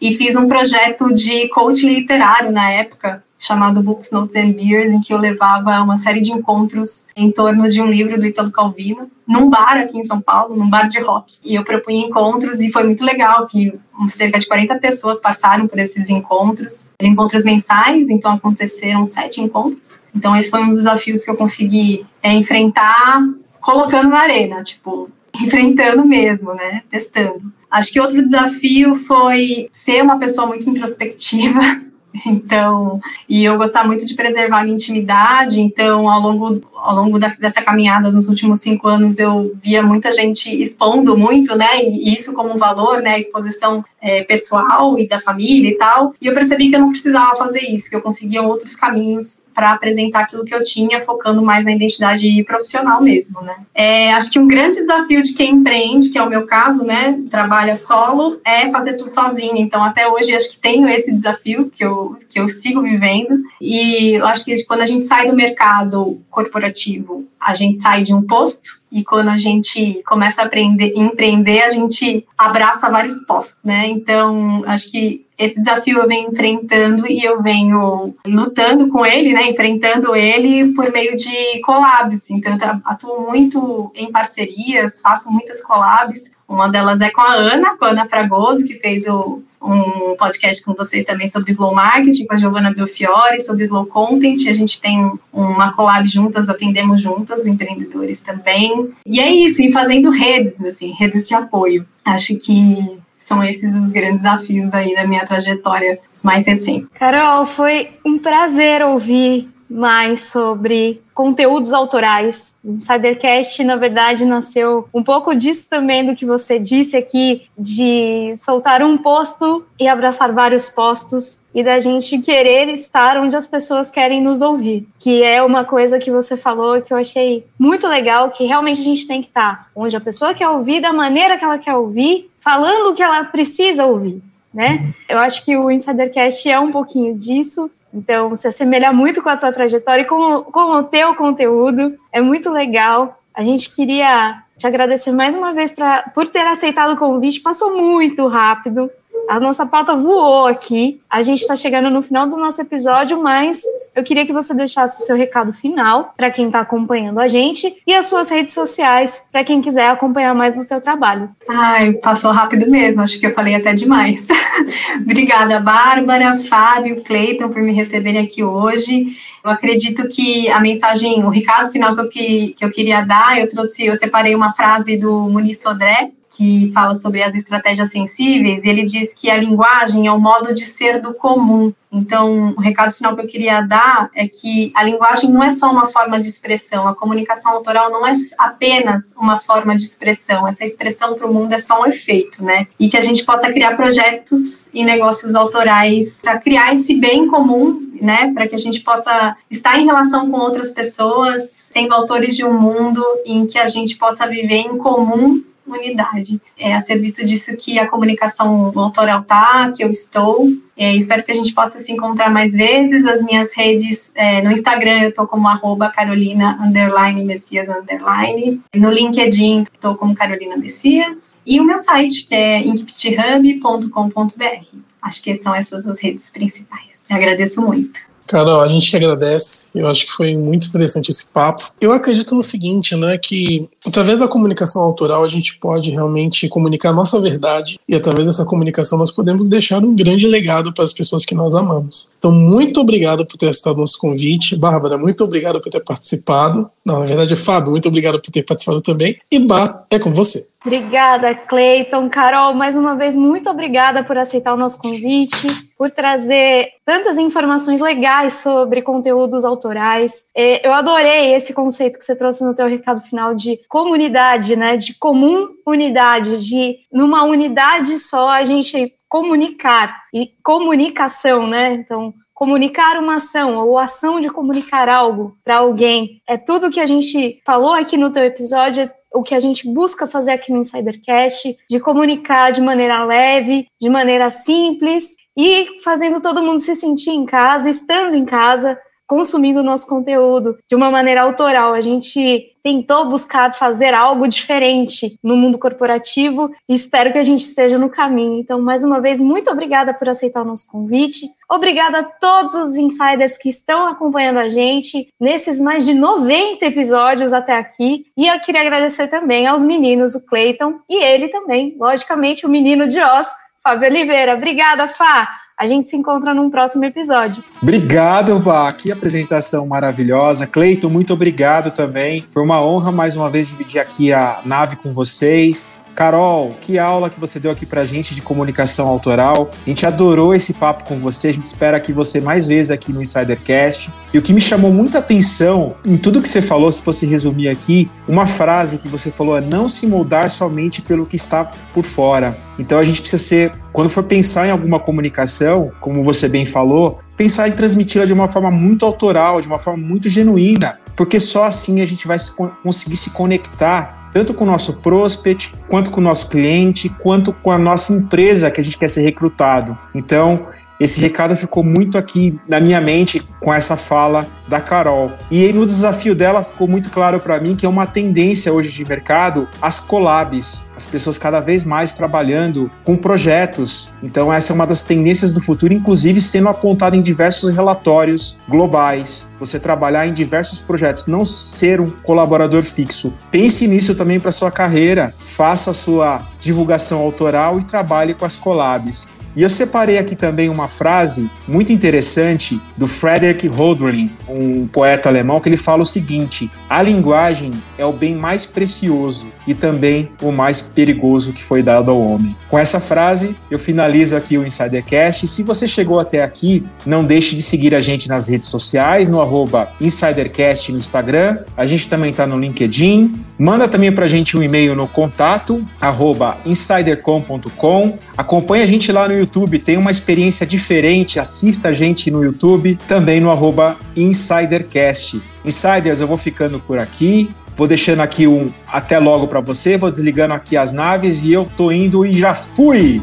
e 0.00 0.14
fiz 0.16 0.34
um 0.36 0.48
projeto 0.48 1.12
de 1.12 1.48
coaching 1.48 1.88
literário 1.88 2.50
na 2.50 2.70
época 2.70 3.22
chamado 3.40 3.82
Books, 3.82 4.10
Notes 4.10 4.36
and 4.36 4.52
Beers, 4.52 4.92
em 4.92 5.00
que 5.00 5.14
eu 5.14 5.18
levava 5.18 5.80
uma 5.80 5.96
série 5.96 6.20
de 6.20 6.30
encontros 6.30 7.06
em 7.16 7.32
torno 7.32 7.70
de 7.70 7.80
um 7.80 7.86
livro 7.86 8.20
do 8.20 8.26
Italo 8.26 8.52
Calvino, 8.52 9.10
num 9.26 9.48
bar 9.48 9.78
aqui 9.78 9.96
em 9.96 10.04
São 10.04 10.20
Paulo, 10.20 10.54
num 10.54 10.68
bar 10.68 10.88
de 10.88 11.00
rock. 11.00 11.38
E 11.42 11.54
eu 11.54 11.64
propunha 11.64 12.06
encontros 12.06 12.60
e 12.60 12.70
foi 12.70 12.84
muito 12.84 13.02
legal, 13.02 13.46
que 13.46 13.72
cerca 14.10 14.38
de 14.38 14.46
40 14.46 14.78
pessoas 14.78 15.20
passaram 15.20 15.66
por 15.66 15.78
esses 15.78 16.10
encontros. 16.10 16.86
Eram 17.00 17.12
encontros 17.12 17.42
mensais, 17.42 18.10
então 18.10 18.32
aconteceram 18.32 19.06
sete 19.06 19.40
encontros. 19.40 19.98
Então 20.14 20.36
esse 20.36 20.50
foi 20.50 20.62
um 20.62 20.68
dos 20.68 20.76
desafios 20.76 21.24
que 21.24 21.30
eu 21.30 21.36
consegui 21.36 22.04
é, 22.22 22.34
enfrentar 22.34 23.22
colocando 23.58 24.10
na 24.10 24.20
arena, 24.20 24.62
tipo, 24.62 25.10
enfrentando 25.42 26.04
mesmo, 26.04 26.54
né? 26.54 26.82
Testando. 26.90 27.52
Acho 27.70 27.92
que 27.92 28.00
outro 28.00 28.22
desafio 28.22 28.94
foi 28.94 29.68
ser 29.70 30.02
uma 30.02 30.18
pessoa 30.18 30.46
muito 30.46 30.68
introspectiva. 30.68 31.60
Então, 32.26 33.00
e 33.28 33.44
eu 33.44 33.56
gostar 33.56 33.86
muito 33.86 34.04
de 34.04 34.14
preservar 34.14 34.60
a 34.60 34.62
minha 34.64 34.74
intimidade. 34.74 35.60
Então, 35.60 36.08
ao 36.08 36.20
longo, 36.20 36.60
ao 36.74 36.96
longo 36.96 37.18
da, 37.18 37.28
dessa 37.28 37.62
caminhada 37.62 38.10
nos 38.10 38.28
últimos 38.28 38.58
cinco 38.58 38.88
anos, 38.88 39.18
eu 39.18 39.56
via 39.62 39.82
muita 39.82 40.12
gente 40.12 40.50
expondo 40.50 41.16
muito, 41.16 41.56
né? 41.56 41.82
E 41.82 42.12
isso 42.12 42.32
como 42.32 42.52
um 42.52 42.58
valor, 42.58 43.00
né? 43.00 43.18
Exposição 43.18 43.84
é, 44.00 44.24
pessoal 44.24 44.98
e 44.98 45.06
da 45.06 45.20
família 45.20 45.70
e 45.70 45.76
tal. 45.76 46.14
E 46.20 46.26
eu 46.26 46.34
percebi 46.34 46.68
que 46.68 46.76
eu 46.76 46.80
não 46.80 46.90
precisava 46.90 47.36
fazer 47.36 47.62
isso, 47.62 47.88
que 47.88 47.96
eu 47.96 48.02
conseguia 48.02 48.42
outros 48.42 48.74
caminhos 48.74 49.44
para 49.54 49.72
apresentar 49.72 50.20
aquilo 50.20 50.44
que 50.44 50.54
eu 50.54 50.62
tinha, 50.62 51.00
focando 51.00 51.42
mais 51.42 51.64
na 51.64 51.72
identidade 51.72 52.42
profissional 52.44 53.02
mesmo, 53.02 53.40
né? 53.42 53.56
É, 53.74 54.12
acho 54.12 54.30
que 54.30 54.38
um 54.38 54.46
grande 54.46 54.76
desafio 54.76 55.22
de 55.22 55.32
quem 55.34 55.54
empreende, 55.54 56.10
que 56.10 56.18
é 56.18 56.22
o 56.22 56.28
meu 56.28 56.46
caso, 56.46 56.84
né, 56.84 57.18
trabalha 57.30 57.76
solo, 57.76 58.40
é 58.44 58.70
fazer 58.70 58.94
tudo 58.94 59.12
sozinho. 59.12 59.56
Então, 59.56 59.82
até 59.82 60.08
hoje, 60.08 60.34
acho 60.34 60.50
que 60.50 60.58
tenho 60.58 60.88
esse 60.88 61.12
desafio 61.12 61.70
que 61.70 61.84
eu, 61.84 62.16
que 62.28 62.38
eu 62.38 62.48
sigo 62.48 62.82
vivendo. 62.82 63.40
E 63.60 64.16
acho 64.16 64.44
que 64.44 64.64
quando 64.64 64.82
a 64.82 64.86
gente 64.86 65.04
sai 65.04 65.26
do 65.26 65.34
mercado 65.34 66.20
corporativo, 66.30 67.26
a 67.40 67.54
gente 67.54 67.78
sai 67.78 68.02
de 68.02 68.14
um 68.14 68.22
posto 68.22 68.80
e 68.92 69.04
quando 69.04 69.28
a 69.28 69.38
gente 69.38 70.02
começa 70.04 70.42
a 70.42 70.44
aprender, 70.46 70.92
empreender, 70.96 71.62
a 71.62 71.70
gente 71.70 72.26
abraça 72.36 72.90
vários 72.90 73.14
postos, 73.24 73.56
né? 73.64 73.88
Então, 73.88 74.64
acho 74.66 74.90
que 74.90 75.24
esse 75.40 75.58
desafio 75.58 75.98
eu 75.98 76.06
venho 76.06 76.30
enfrentando 76.30 77.10
e 77.10 77.24
eu 77.24 77.42
venho 77.42 78.14
lutando 78.26 78.88
com 78.88 79.06
ele, 79.06 79.32
né, 79.32 79.48
enfrentando 79.48 80.14
ele 80.14 80.74
por 80.74 80.92
meio 80.92 81.16
de 81.16 81.60
collabs. 81.64 82.28
Então, 82.28 82.52
eu 82.52 82.80
atuo 82.84 83.22
muito 83.22 83.90
em 83.94 84.12
parcerias, 84.12 85.00
faço 85.00 85.30
muitas 85.30 85.62
collabs. 85.62 86.30
Uma 86.46 86.68
delas 86.68 87.00
é 87.00 87.08
com 87.08 87.22
a 87.22 87.32
Ana, 87.32 87.74
com 87.78 87.86
a 87.86 87.88
Ana 87.88 88.04
Fragoso, 88.04 88.66
que 88.66 88.74
fez 88.74 89.06
o, 89.06 89.42
um 89.62 90.14
podcast 90.18 90.62
com 90.62 90.74
vocês 90.74 91.06
também 91.06 91.26
sobre 91.26 91.52
slow 91.52 91.74
marketing, 91.74 92.26
com 92.26 92.34
a 92.34 92.36
Giovanna 92.36 92.74
Belfiore, 92.74 93.40
sobre 93.40 93.64
slow 93.64 93.86
content. 93.86 94.46
A 94.46 94.52
gente 94.52 94.78
tem 94.78 95.10
uma 95.32 95.72
collab 95.72 96.06
juntas, 96.06 96.50
atendemos 96.50 97.00
juntas, 97.00 97.46
empreendedores 97.46 98.20
também. 98.20 98.90
E 99.06 99.20
é 99.20 99.32
isso, 99.32 99.62
e 99.62 99.72
fazendo 99.72 100.10
redes, 100.10 100.60
assim, 100.60 100.92
redes 100.92 101.26
de 101.26 101.34
apoio. 101.34 101.86
Acho 102.04 102.36
que 102.36 102.99
são 103.30 103.44
esses 103.44 103.76
os 103.76 103.92
grandes 103.92 104.22
desafios 104.22 104.70
daí 104.70 104.92
da 104.92 105.06
minha 105.06 105.24
trajetória 105.24 106.00
mais 106.24 106.48
recente. 106.48 106.88
Carol, 106.98 107.46
foi 107.46 107.90
um 108.04 108.18
prazer 108.18 108.82
ouvir 108.82 109.48
mais 109.70 110.22
sobre 110.32 111.00
conteúdos 111.14 111.72
autorais. 111.72 112.52
O 112.64 112.72
Insidercast, 112.72 113.62
na 113.62 113.76
verdade, 113.76 114.24
nasceu 114.24 114.88
um 114.92 115.04
pouco 115.04 115.32
disso 115.32 115.68
também 115.70 116.04
do 116.04 116.16
que 116.16 116.26
você 116.26 116.58
disse 116.58 116.96
aqui, 116.96 117.42
de 117.56 118.34
soltar 118.36 118.82
um 118.82 118.98
posto 118.98 119.64
e 119.78 119.86
abraçar 119.86 120.32
vários 120.32 120.68
postos 120.68 121.38
e 121.54 121.62
da 121.62 121.78
gente 121.78 122.18
querer 122.18 122.68
estar 122.68 123.16
onde 123.16 123.36
as 123.36 123.46
pessoas 123.46 123.90
querem 123.90 124.20
nos 124.20 124.40
ouvir, 124.40 124.88
que 124.98 125.22
é 125.22 125.42
uma 125.42 125.64
coisa 125.64 125.98
que 125.98 126.10
você 126.10 126.36
falou 126.36 126.80
que 126.80 126.92
eu 126.92 126.96
achei 126.96 127.44
muito 127.58 127.86
legal, 127.86 128.30
que 128.30 128.44
realmente 128.44 128.80
a 128.80 128.84
gente 128.84 129.06
tem 129.06 129.22
que 129.22 129.28
estar 129.28 129.68
onde 129.74 129.96
a 129.96 130.00
pessoa 130.00 130.34
quer 130.34 130.48
ouvir, 130.48 130.80
da 130.80 130.92
maneira 130.92 131.36
que 131.36 131.44
ela 131.44 131.58
quer 131.58 131.74
ouvir 131.74 132.29
falando 132.40 132.90
o 132.90 132.94
que 132.94 133.02
ela 133.02 133.24
precisa 133.24 133.86
ouvir, 133.86 134.22
né? 134.52 134.92
Eu 135.08 135.18
acho 135.18 135.44
que 135.44 135.56
o 135.56 135.70
Insidercast 135.70 136.48
é 136.48 136.58
um 136.58 136.72
pouquinho 136.72 137.14
disso. 137.16 137.70
Então, 137.92 138.36
se 138.36 138.48
assemelha 138.48 138.92
muito 138.92 139.22
com 139.22 139.28
a 139.28 139.36
tua 139.36 139.52
trajetória 139.52 140.02
e 140.02 140.06
com, 140.06 140.42
com 140.42 140.72
o 140.72 140.84
teu 140.84 141.14
conteúdo. 141.14 141.96
É 142.12 142.20
muito 142.20 142.50
legal. 142.50 143.20
A 143.34 143.42
gente 143.42 143.74
queria 143.74 144.42
te 144.56 144.66
agradecer 144.66 145.12
mais 145.12 145.34
uma 145.34 145.52
vez 145.52 145.72
pra, 145.72 146.10
por 146.14 146.26
ter 146.26 146.46
aceitado 146.46 146.92
o 146.94 146.96
convite. 146.96 147.40
Passou 147.40 147.76
muito 147.76 148.26
rápido. 148.26 148.90
A 149.30 149.38
nossa 149.38 149.64
pauta 149.64 149.94
voou 149.94 150.48
aqui. 150.48 151.00
A 151.08 151.22
gente 151.22 151.42
está 151.42 151.54
chegando 151.54 151.88
no 151.88 152.02
final 152.02 152.28
do 152.28 152.36
nosso 152.36 152.60
episódio, 152.60 153.22
mas 153.22 153.62
eu 153.94 154.02
queria 154.02 154.26
que 154.26 154.32
você 154.32 154.52
deixasse 154.52 155.00
o 155.00 155.06
seu 155.06 155.14
recado 155.14 155.52
final 155.52 156.12
para 156.16 156.32
quem 156.32 156.46
está 156.46 156.58
acompanhando 156.58 157.20
a 157.20 157.28
gente 157.28 157.80
e 157.86 157.94
as 157.94 158.06
suas 158.06 158.28
redes 158.28 158.52
sociais 158.52 159.22
para 159.30 159.44
quem 159.44 159.62
quiser 159.62 159.88
acompanhar 159.88 160.34
mais 160.34 160.56
do 160.56 160.66
teu 160.66 160.80
trabalho. 160.80 161.30
Ai, 161.48 161.92
passou 161.92 162.32
rápido 162.32 162.68
mesmo. 162.68 163.02
Acho 163.02 163.20
que 163.20 163.26
eu 163.26 163.32
falei 163.32 163.54
até 163.54 163.72
demais. 163.72 164.26
Obrigada, 165.00 165.60
Bárbara, 165.60 166.36
Fábio, 166.36 167.00
Cleiton, 167.04 167.50
por 167.50 167.62
me 167.62 167.72
receberem 167.72 168.20
aqui 168.20 168.42
hoje. 168.42 169.14
Eu 169.44 169.50
acredito 169.52 170.08
que 170.08 170.50
a 170.50 170.58
mensagem, 170.58 171.24
o 171.24 171.28
recado 171.28 171.70
final 171.70 171.94
que 171.94 172.00
eu, 172.00 172.08
que, 172.08 172.48
que 172.48 172.64
eu 172.64 172.70
queria 172.72 173.02
dar, 173.02 173.38
eu 173.38 173.48
trouxe, 173.48 173.86
eu 173.86 173.94
separei 173.94 174.34
uma 174.34 174.52
frase 174.52 174.96
do 174.96 175.28
Muniz 175.28 175.62
Sodré, 175.62 176.10
que 176.40 176.72
fala 176.72 176.94
sobre 176.94 177.22
as 177.22 177.34
estratégias 177.34 177.90
sensíveis, 177.90 178.64
ele 178.64 178.86
diz 178.86 179.12
que 179.12 179.30
a 179.30 179.36
linguagem 179.36 180.06
é 180.06 180.12
o 180.12 180.18
modo 180.18 180.54
de 180.54 180.64
ser 180.64 180.98
do 180.98 181.12
comum. 181.12 181.70
Então, 181.92 182.54
o 182.56 182.60
recado 182.62 182.94
final 182.94 183.14
que 183.14 183.20
eu 183.20 183.26
queria 183.26 183.60
dar 183.60 184.08
é 184.16 184.26
que 184.26 184.72
a 184.74 184.82
linguagem 184.82 185.30
não 185.30 185.42
é 185.42 185.50
só 185.50 185.70
uma 185.70 185.86
forma 185.88 186.18
de 186.18 186.28
expressão, 186.28 186.88
a 186.88 186.94
comunicação 186.94 187.52
autoral 187.52 187.90
não 187.90 188.06
é 188.06 188.12
apenas 188.38 189.12
uma 189.18 189.38
forma 189.38 189.76
de 189.76 189.82
expressão, 189.82 190.48
essa 190.48 190.64
expressão 190.64 191.14
para 191.14 191.26
o 191.26 191.34
mundo 191.34 191.52
é 191.52 191.58
só 191.58 191.82
um 191.82 191.86
efeito, 191.86 192.42
né? 192.42 192.68
E 192.78 192.88
que 192.88 192.96
a 192.96 193.02
gente 193.02 193.22
possa 193.22 193.52
criar 193.52 193.76
projetos 193.76 194.70
e 194.72 194.82
negócios 194.82 195.34
autorais 195.34 196.20
para 196.22 196.38
criar 196.38 196.72
esse 196.72 196.94
bem 196.94 197.26
comum, 197.26 197.86
né? 198.00 198.32
Para 198.32 198.48
que 198.48 198.54
a 198.54 198.58
gente 198.58 198.80
possa 198.80 199.36
estar 199.50 199.78
em 199.78 199.84
relação 199.84 200.30
com 200.30 200.38
outras 200.38 200.72
pessoas, 200.72 201.50
sendo 201.70 201.92
autores 201.92 202.34
de 202.34 202.46
um 202.46 202.58
mundo 202.58 203.04
em 203.26 203.46
que 203.46 203.58
a 203.58 203.66
gente 203.66 203.98
possa 203.98 204.26
viver 204.26 204.60
em 204.60 204.78
comum 204.78 205.44
unidade. 205.66 206.40
É 206.58 206.74
a 206.74 206.80
serviço 206.80 207.24
disso 207.24 207.56
que 207.56 207.78
a 207.78 207.86
comunicação 207.88 208.72
autoral 208.76 209.22
tá, 209.22 209.72
que 209.74 209.84
eu 209.84 209.90
estou. 209.90 210.48
É, 210.76 210.94
espero 210.94 211.22
que 211.22 211.30
a 211.30 211.34
gente 211.34 211.52
possa 211.54 211.78
se 211.78 211.92
encontrar 211.92 212.30
mais 212.30 212.52
vezes. 212.52 213.06
As 213.06 213.22
minhas 213.22 213.54
redes, 213.54 214.10
é, 214.14 214.42
no 214.42 214.50
Instagram 214.50 215.02
eu 215.02 215.10
estou 215.10 215.26
como 215.26 215.48
arroba 215.48 215.90
Carolina 215.90 216.58
underline 216.60 217.24
Messias 217.24 217.68
underline. 217.68 218.60
No 218.74 218.90
LinkedIn 218.90 219.64
estou 219.72 219.94
como 219.94 220.14
Carolina 220.14 220.56
Messias. 220.56 221.34
E 221.46 221.60
o 221.60 221.64
meu 221.64 221.76
site, 221.76 222.26
que 222.26 222.34
é 222.34 222.60
inkpthub.com.br. 222.66 224.64
Acho 225.02 225.22
que 225.22 225.34
são 225.34 225.54
essas 225.54 225.86
as 225.86 226.00
redes 226.00 226.28
principais. 226.28 227.00
Agradeço 227.08 227.62
muito. 227.62 228.09
Carol, 228.30 228.60
a 228.60 228.68
gente 228.68 228.88
que 228.88 228.96
agradece. 228.96 229.70
Eu 229.74 229.88
acho 229.88 230.06
que 230.06 230.12
foi 230.12 230.36
muito 230.36 230.68
interessante 230.68 231.10
esse 231.10 231.26
papo. 231.26 231.72
Eu 231.80 231.92
acredito 231.92 232.32
no 232.32 232.44
seguinte, 232.44 232.94
né, 232.94 233.18
que 233.18 233.68
através 233.84 234.20
da 234.20 234.28
comunicação 234.28 234.82
autoral 234.82 235.24
a 235.24 235.26
gente 235.26 235.58
pode 235.58 235.90
realmente 235.90 236.48
comunicar 236.48 236.90
a 236.90 236.92
nossa 236.92 237.20
verdade 237.20 237.80
e 237.88 237.94
através 237.96 238.28
dessa 238.28 238.44
comunicação 238.44 238.96
nós 238.96 239.10
podemos 239.10 239.48
deixar 239.48 239.82
um 239.82 239.96
grande 239.96 240.28
legado 240.28 240.72
para 240.72 240.84
as 240.84 240.92
pessoas 240.92 241.24
que 241.24 241.34
nós 241.34 241.56
amamos. 241.56 242.12
Então, 242.20 242.30
muito 242.30 242.80
obrigado 242.80 243.26
por 243.26 243.36
ter 243.36 243.48
aceitado 243.48 243.78
nosso 243.78 243.98
convite. 243.98 244.54
Bárbara, 244.54 244.96
muito 244.96 245.24
obrigado 245.24 245.60
por 245.60 245.68
ter 245.68 245.80
participado. 245.80 246.70
Não, 246.86 247.00
na 247.00 247.06
verdade, 247.06 247.34
Fábio, 247.34 247.72
muito 247.72 247.88
obrigado 247.88 248.20
por 248.20 248.30
ter 248.30 248.44
participado 248.44 248.80
também. 248.80 249.18
E 249.28 249.40
Bá, 249.40 249.84
é 249.90 249.98
com 249.98 250.12
você. 250.12 250.46
Obrigada, 250.64 251.34
Cleiton. 251.34 252.10
Carol, 252.10 252.52
mais 252.52 252.76
uma 252.76 252.94
vez, 252.94 253.16
muito 253.16 253.48
obrigada 253.48 254.04
por 254.04 254.18
aceitar 254.18 254.52
o 254.52 254.58
nosso 254.58 254.78
convite, 254.78 255.46
por 255.78 255.90
trazer 255.90 256.68
tantas 256.84 257.16
informações 257.16 257.80
legais 257.80 258.34
sobre 258.34 258.82
conteúdos 258.82 259.42
autorais. 259.42 260.22
É, 260.36 260.66
eu 260.66 260.72
adorei 260.72 261.34
esse 261.34 261.54
conceito 261.54 261.98
que 261.98 262.04
você 262.04 262.14
trouxe 262.14 262.44
no 262.44 262.54
teu 262.54 262.66
recado 262.66 263.00
final 263.00 263.34
de 263.34 263.58
comunidade, 263.70 264.54
né? 264.54 264.76
De 264.76 264.92
comum 264.94 265.48
unidade, 265.66 266.44
de 266.46 266.76
numa 266.92 267.24
unidade 267.24 267.96
só 267.96 268.28
a 268.28 268.44
gente 268.44 268.92
comunicar 269.08 270.02
e 270.12 270.30
comunicação, 270.42 271.46
né? 271.46 271.72
Então, 271.72 272.12
comunicar 272.34 272.98
uma 272.98 273.16
ação 273.16 273.58
ou 273.58 273.78
ação 273.78 274.20
de 274.20 274.30
comunicar 274.30 274.88
algo 274.88 275.36
para 275.44 275.56
alguém. 275.56 276.22
É 276.26 276.38
tudo 276.38 276.70
que 276.70 276.80
a 276.80 276.86
gente 276.86 277.40
falou 277.44 277.72
aqui 277.72 277.98
no 277.98 278.10
teu 278.10 278.24
episódio, 278.24 278.90
o 279.12 279.22
que 279.22 279.34
a 279.34 279.40
gente 279.40 279.68
busca 279.68 280.06
fazer 280.06 280.32
aqui 280.32 280.52
no 280.52 280.60
Insidercast, 280.60 281.56
de 281.68 281.80
comunicar 281.80 282.52
de 282.52 282.60
maneira 282.60 283.04
leve, 283.04 283.66
de 283.80 283.88
maneira 283.88 284.30
simples 284.30 285.16
e 285.36 285.80
fazendo 285.82 286.20
todo 286.20 286.42
mundo 286.42 286.60
se 286.60 286.76
sentir 286.76 287.10
em 287.10 287.24
casa, 287.24 287.68
estando 287.68 288.14
em 288.14 288.24
casa, 288.24 288.78
consumindo 289.10 289.58
o 289.58 289.64
nosso 289.64 289.88
conteúdo 289.88 290.56
de 290.68 290.76
uma 290.76 290.88
maneira 290.88 291.22
autoral. 291.22 291.74
A 291.74 291.80
gente 291.80 292.54
tentou 292.62 293.08
buscar 293.08 293.52
fazer 293.52 293.92
algo 293.92 294.28
diferente 294.28 295.18
no 295.20 295.36
mundo 295.36 295.58
corporativo 295.58 296.48
e 296.68 296.76
espero 296.76 297.10
que 297.10 297.18
a 297.18 297.22
gente 297.24 297.40
esteja 297.40 297.76
no 297.76 297.90
caminho. 297.90 298.38
Então, 298.38 298.62
mais 298.62 298.84
uma 298.84 299.00
vez, 299.00 299.20
muito 299.20 299.50
obrigada 299.50 299.92
por 299.92 300.08
aceitar 300.08 300.42
o 300.42 300.44
nosso 300.44 300.70
convite. 300.70 301.26
Obrigada 301.50 301.98
a 301.98 302.04
todos 302.04 302.54
os 302.54 302.76
insiders 302.76 303.36
que 303.36 303.48
estão 303.48 303.88
acompanhando 303.88 304.38
a 304.38 304.46
gente 304.46 305.08
nesses 305.18 305.60
mais 305.60 305.84
de 305.84 305.92
90 305.92 306.64
episódios 306.64 307.32
até 307.32 307.58
aqui. 307.58 308.06
E 308.16 308.28
eu 308.28 308.38
queria 308.38 308.60
agradecer 308.60 309.08
também 309.08 309.44
aos 309.44 309.64
meninos, 309.64 310.14
o 310.14 310.24
Cleiton 310.24 310.78
e 310.88 311.02
ele 311.02 311.26
também, 311.26 311.74
logicamente, 311.76 312.46
o 312.46 312.48
menino 312.48 312.86
de 312.86 313.00
Oz, 313.00 313.26
Fábio 313.60 313.88
Oliveira. 313.88 314.36
Obrigada, 314.36 314.86
Fá. 314.86 315.39
A 315.60 315.66
gente 315.66 315.90
se 315.90 315.94
encontra 315.94 316.32
num 316.32 316.48
próximo 316.48 316.86
episódio. 316.86 317.44
Obrigado, 317.60 318.38
Bá. 318.40 318.72
Que 318.72 318.90
apresentação 318.90 319.66
maravilhosa. 319.66 320.46
Cleiton, 320.46 320.88
muito 320.88 321.12
obrigado 321.12 321.70
também. 321.70 322.24
Foi 322.30 322.42
uma 322.42 322.64
honra 322.64 322.90
mais 322.90 323.14
uma 323.14 323.28
vez 323.28 323.48
dividir 323.48 323.78
aqui 323.78 324.10
a 324.10 324.40
nave 324.42 324.76
com 324.76 324.90
vocês. 324.90 325.76
Carol, 325.94 326.54
que 326.60 326.78
aula 326.78 327.10
que 327.10 327.20
você 327.20 327.38
deu 327.38 327.50
aqui 327.50 327.66
pra 327.66 327.84
gente 327.84 328.14
de 328.14 328.22
comunicação 328.22 328.88
autoral. 328.88 329.50
A 329.66 329.68
gente 329.68 329.84
adorou 329.84 330.34
esse 330.34 330.54
papo 330.54 330.84
com 330.84 330.98
você. 330.98 331.28
A 331.28 331.34
gente 331.34 331.44
espera 331.44 331.78
que 331.78 331.92
você 331.92 332.20
mais 332.20 332.46
vezes 332.46 332.70
aqui 332.70 332.92
no 332.92 333.02
Insidercast. 333.02 333.90
E 334.12 334.18
o 334.18 334.22
que 334.22 334.32
me 334.32 334.40
chamou 334.40 334.72
muita 334.72 334.98
atenção 334.98 335.74
em 335.84 335.96
tudo 335.96 336.22
que 336.22 336.28
você 336.28 336.42
falou, 336.42 336.70
se 336.72 336.82
fosse 336.82 337.06
resumir 337.06 337.48
aqui, 337.48 337.90
uma 338.08 338.26
frase 338.26 338.78
que 338.78 338.88
você 338.88 339.10
falou 339.10 339.36
é 339.36 339.40
não 339.40 339.68
se 339.68 339.86
moldar 339.86 340.30
somente 340.30 340.82
pelo 340.82 341.06
que 341.06 341.16
está 341.16 341.44
por 341.72 341.84
fora. 341.84 342.36
Então 342.58 342.78
a 342.78 342.84
gente 342.84 343.00
precisa 343.00 343.22
ser, 343.22 343.52
quando 343.72 343.88
for 343.88 344.02
pensar 344.02 344.46
em 344.46 344.50
alguma 344.50 344.80
comunicação, 344.80 345.70
como 345.80 346.02
você 346.02 346.28
bem 346.28 346.44
falou, 346.44 346.98
pensar 347.16 347.48
em 347.48 347.52
transmiti-la 347.52 348.04
de 348.04 348.12
uma 348.12 348.28
forma 348.28 348.50
muito 348.50 348.84
autoral, 348.84 349.40
de 349.40 349.46
uma 349.46 349.58
forma 349.58 349.86
muito 349.86 350.08
genuína, 350.08 350.78
porque 350.96 351.20
só 351.20 351.44
assim 351.44 351.80
a 351.80 351.86
gente 351.86 352.06
vai 352.06 352.16
conseguir 352.62 352.96
se 352.96 353.10
conectar 353.10 353.99
tanto 354.12 354.34
com 354.34 354.44
o 354.44 354.46
nosso 354.46 354.80
prospect, 354.80 355.54
quanto 355.68 355.90
com 355.90 356.00
o 356.00 356.04
nosso 356.04 356.28
cliente, 356.28 356.88
quanto 356.88 357.32
com 357.32 357.50
a 357.50 357.58
nossa 357.58 357.92
empresa 357.92 358.50
que 358.50 358.60
a 358.60 358.64
gente 358.64 358.78
quer 358.78 358.88
ser 358.88 359.02
recrutado. 359.02 359.78
Então, 359.94 360.46
esse 360.80 360.98
recado 360.98 361.36
ficou 361.36 361.62
muito 361.62 361.98
aqui 361.98 362.34
na 362.48 362.58
minha 362.58 362.80
mente 362.80 363.22
com 363.38 363.52
essa 363.52 363.76
fala 363.76 364.26
da 364.48 364.62
Carol. 364.62 365.12
E 365.30 365.52
no 365.52 365.66
desafio 365.66 366.14
dela 366.14 366.42
ficou 366.42 366.66
muito 366.66 366.90
claro 366.90 367.20
para 367.20 367.38
mim 367.38 367.54
que 367.54 367.66
é 367.66 367.68
uma 367.68 367.86
tendência 367.86 368.50
hoje 368.50 368.70
de 368.70 368.84
mercado 368.84 369.46
as 369.60 369.78
collabs, 369.80 370.70
as 370.74 370.86
pessoas 370.86 371.18
cada 371.18 371.38
vez 371.38 371.66
mais 371.66 371.92
trabalhando 371.92 372.70
com 372.82 372.96
projetos. 372.96 373.94
Então 374.02 374.32
essa 374.32 374.52
é 374.52 374.54
uma 374.54 374.66
das 374.66 374.82
tendências 374.82 375.34
do 375.34 375.40
futuro, 375.40 375.74
inclusive 375.74 376.22
sendo 376.22 376.48
apontada 376.48 376.96
em 376.96 377.02
diversos 377.02 377.54
relatórios 377.54 378.40
globais. 378.48 379.34
Você 379.38 379.60
trabalhar 379.60 380.06
em 380.06 380.14
diversos 380.14 380.60
projetos, 380.60 381.06
não 381.06 381.26
ser 381.26 381.78
um 381.78 381.90
colaborador 381.90 382.62
fixo. 382.62 383.12
Pense 383.30 383.68
nisso 383.68 383.94
também 383.94 384.18
para 384.18 384.32
sua 384.32 384.50
carreira. 384.50 385.14
Faça 385.26 385.72
a 385.72 385.74
sua 385.74 386.22
divulgação 386.38 387.00
autoral 387.00 387.58
e 387.58 387.64
trabalhe 387.64 388.14
com 388.14 388.24
as 388.24 388.36
collabs. 388.36 389.19
E 389.36 389.42
eu 389.42 389.50
separei 389.50 389.98
aqui 389.98 390.16
também 390.16 390.48
uma 390.48 390.68
frase 390.68 391.30
muito 391.46 391.72
interessante 391.72 392.60
do 392.76 392.86
Frederick 392.86 393.46
Hölderlin, 393.46 394.10
um 394.28 394.66
poeta 394.66 395.08
alemão, 395.08 395.40
que 395.40 395.48
ele 395.48 395.56
fala 395.56 395.82
o 395.82 395.86
seguinte: 395.86 396.50
a 396.68 396.82
linguagem 396.82 397.50
é 397.78 397.86
o 397.86 397.92
bem 397.92 398.14
mais 398.14 398.44
precioso 398.44 399.26
e 399.46 399.54
também 399.54 400.10
o 400.22 400.30
mais 400.32 400.60
perigoso 400.60 401.32
que 401.32 401.42
foi 401.42 401.62
dado 401.62 401.90
ao 401.90 402.00
homem. 402.00 402.34
Com 402.48 402.58
essa 402.58 402.80
frase, 402.80 403.36
eu 403.50 403.58
finalizo 403.58 404.16
aqui 404.16 404.36
o 404.36 404.46
Insidercast. 404.46 405.26
Se 405.26 405.42
você 405.42 405.66
chegou 405.66 406.00
até 406.00 406.22
aqui, 406.22 406.64
não 406.84 407.04
deixe 407.04 407.36
de 407.36 407.42
seguir 407.42 407.74
a 407.74 407.80
gente 407.80 408.08
nas 408.08 408.28
redes 408.28 408.48
sociais, 408.48 409.08
no 409.08 409.20
arroba 409.20 409.70
InsiderCast 409.80 410.72
no 410.72 410.78
Instagram. 410.78 411.38
A 411.56 411.66
gente 411.66 411.88
também 411.88 412.10
está 412.10 412.26
no 412.26 412.38
LinkedIn. 412.38 413.24
Manda 413.40 413.66
também 413.66 413.90
para 413.90 414.04
a 414.04 414.08
gente 414.08 414.36
um 414.36 414.42
e-mail 414.42 414.76
no 414.76 414.86
contato, 414.86 415.66
arroba 415.80 416.36
insidercom.com. 416.44 417.98
Acompanhe 418.14 418.62
a 418.62 418.66
gente 418.66 418.92
lá 418.92 419.08
no 419.08 419.14
YouTube, 419.14 419.58
tem 419.58 419.78
uma 419.78 419.90
experiência 419.90 420.46
diferente, 420.46 421.18
assista 421.18 421.70
a 421.70 421.72
gente 421.72 422.10
no 422.10 422.22
YouTube, 422.22 422.78
também 422.86 423.18
no 423.18 423.30
arroba 423.30 423.78
InsiderCast. 423.96 425.22
Insiders, 425.42 426.00
eu 426.00 426.06
vou 426.06 426.18
ficando 426.18 426.60
por 426.60 426.78
aqui. 426.78 427.30
Vou 427.56 427.66
deixando 427.66 428.00
aqui 428.00 428.26
um 428.26 428.52
até 428.70 428.98
logo 428.98 429.26
para 429.26 429.40
você, 429.40 429.78
vou 429.78 429.90
desligando 429.90 430.34
aqui 430.34 430.56
as 430.56 430.70
naves 430.70 431.22
e 431.22 431.32
eu 431.32 431.48
tô 431.56 431.72
indo 431.72 432.04
e 432.04 432.18
já 432.18 432.34
fui! 432.34 433.00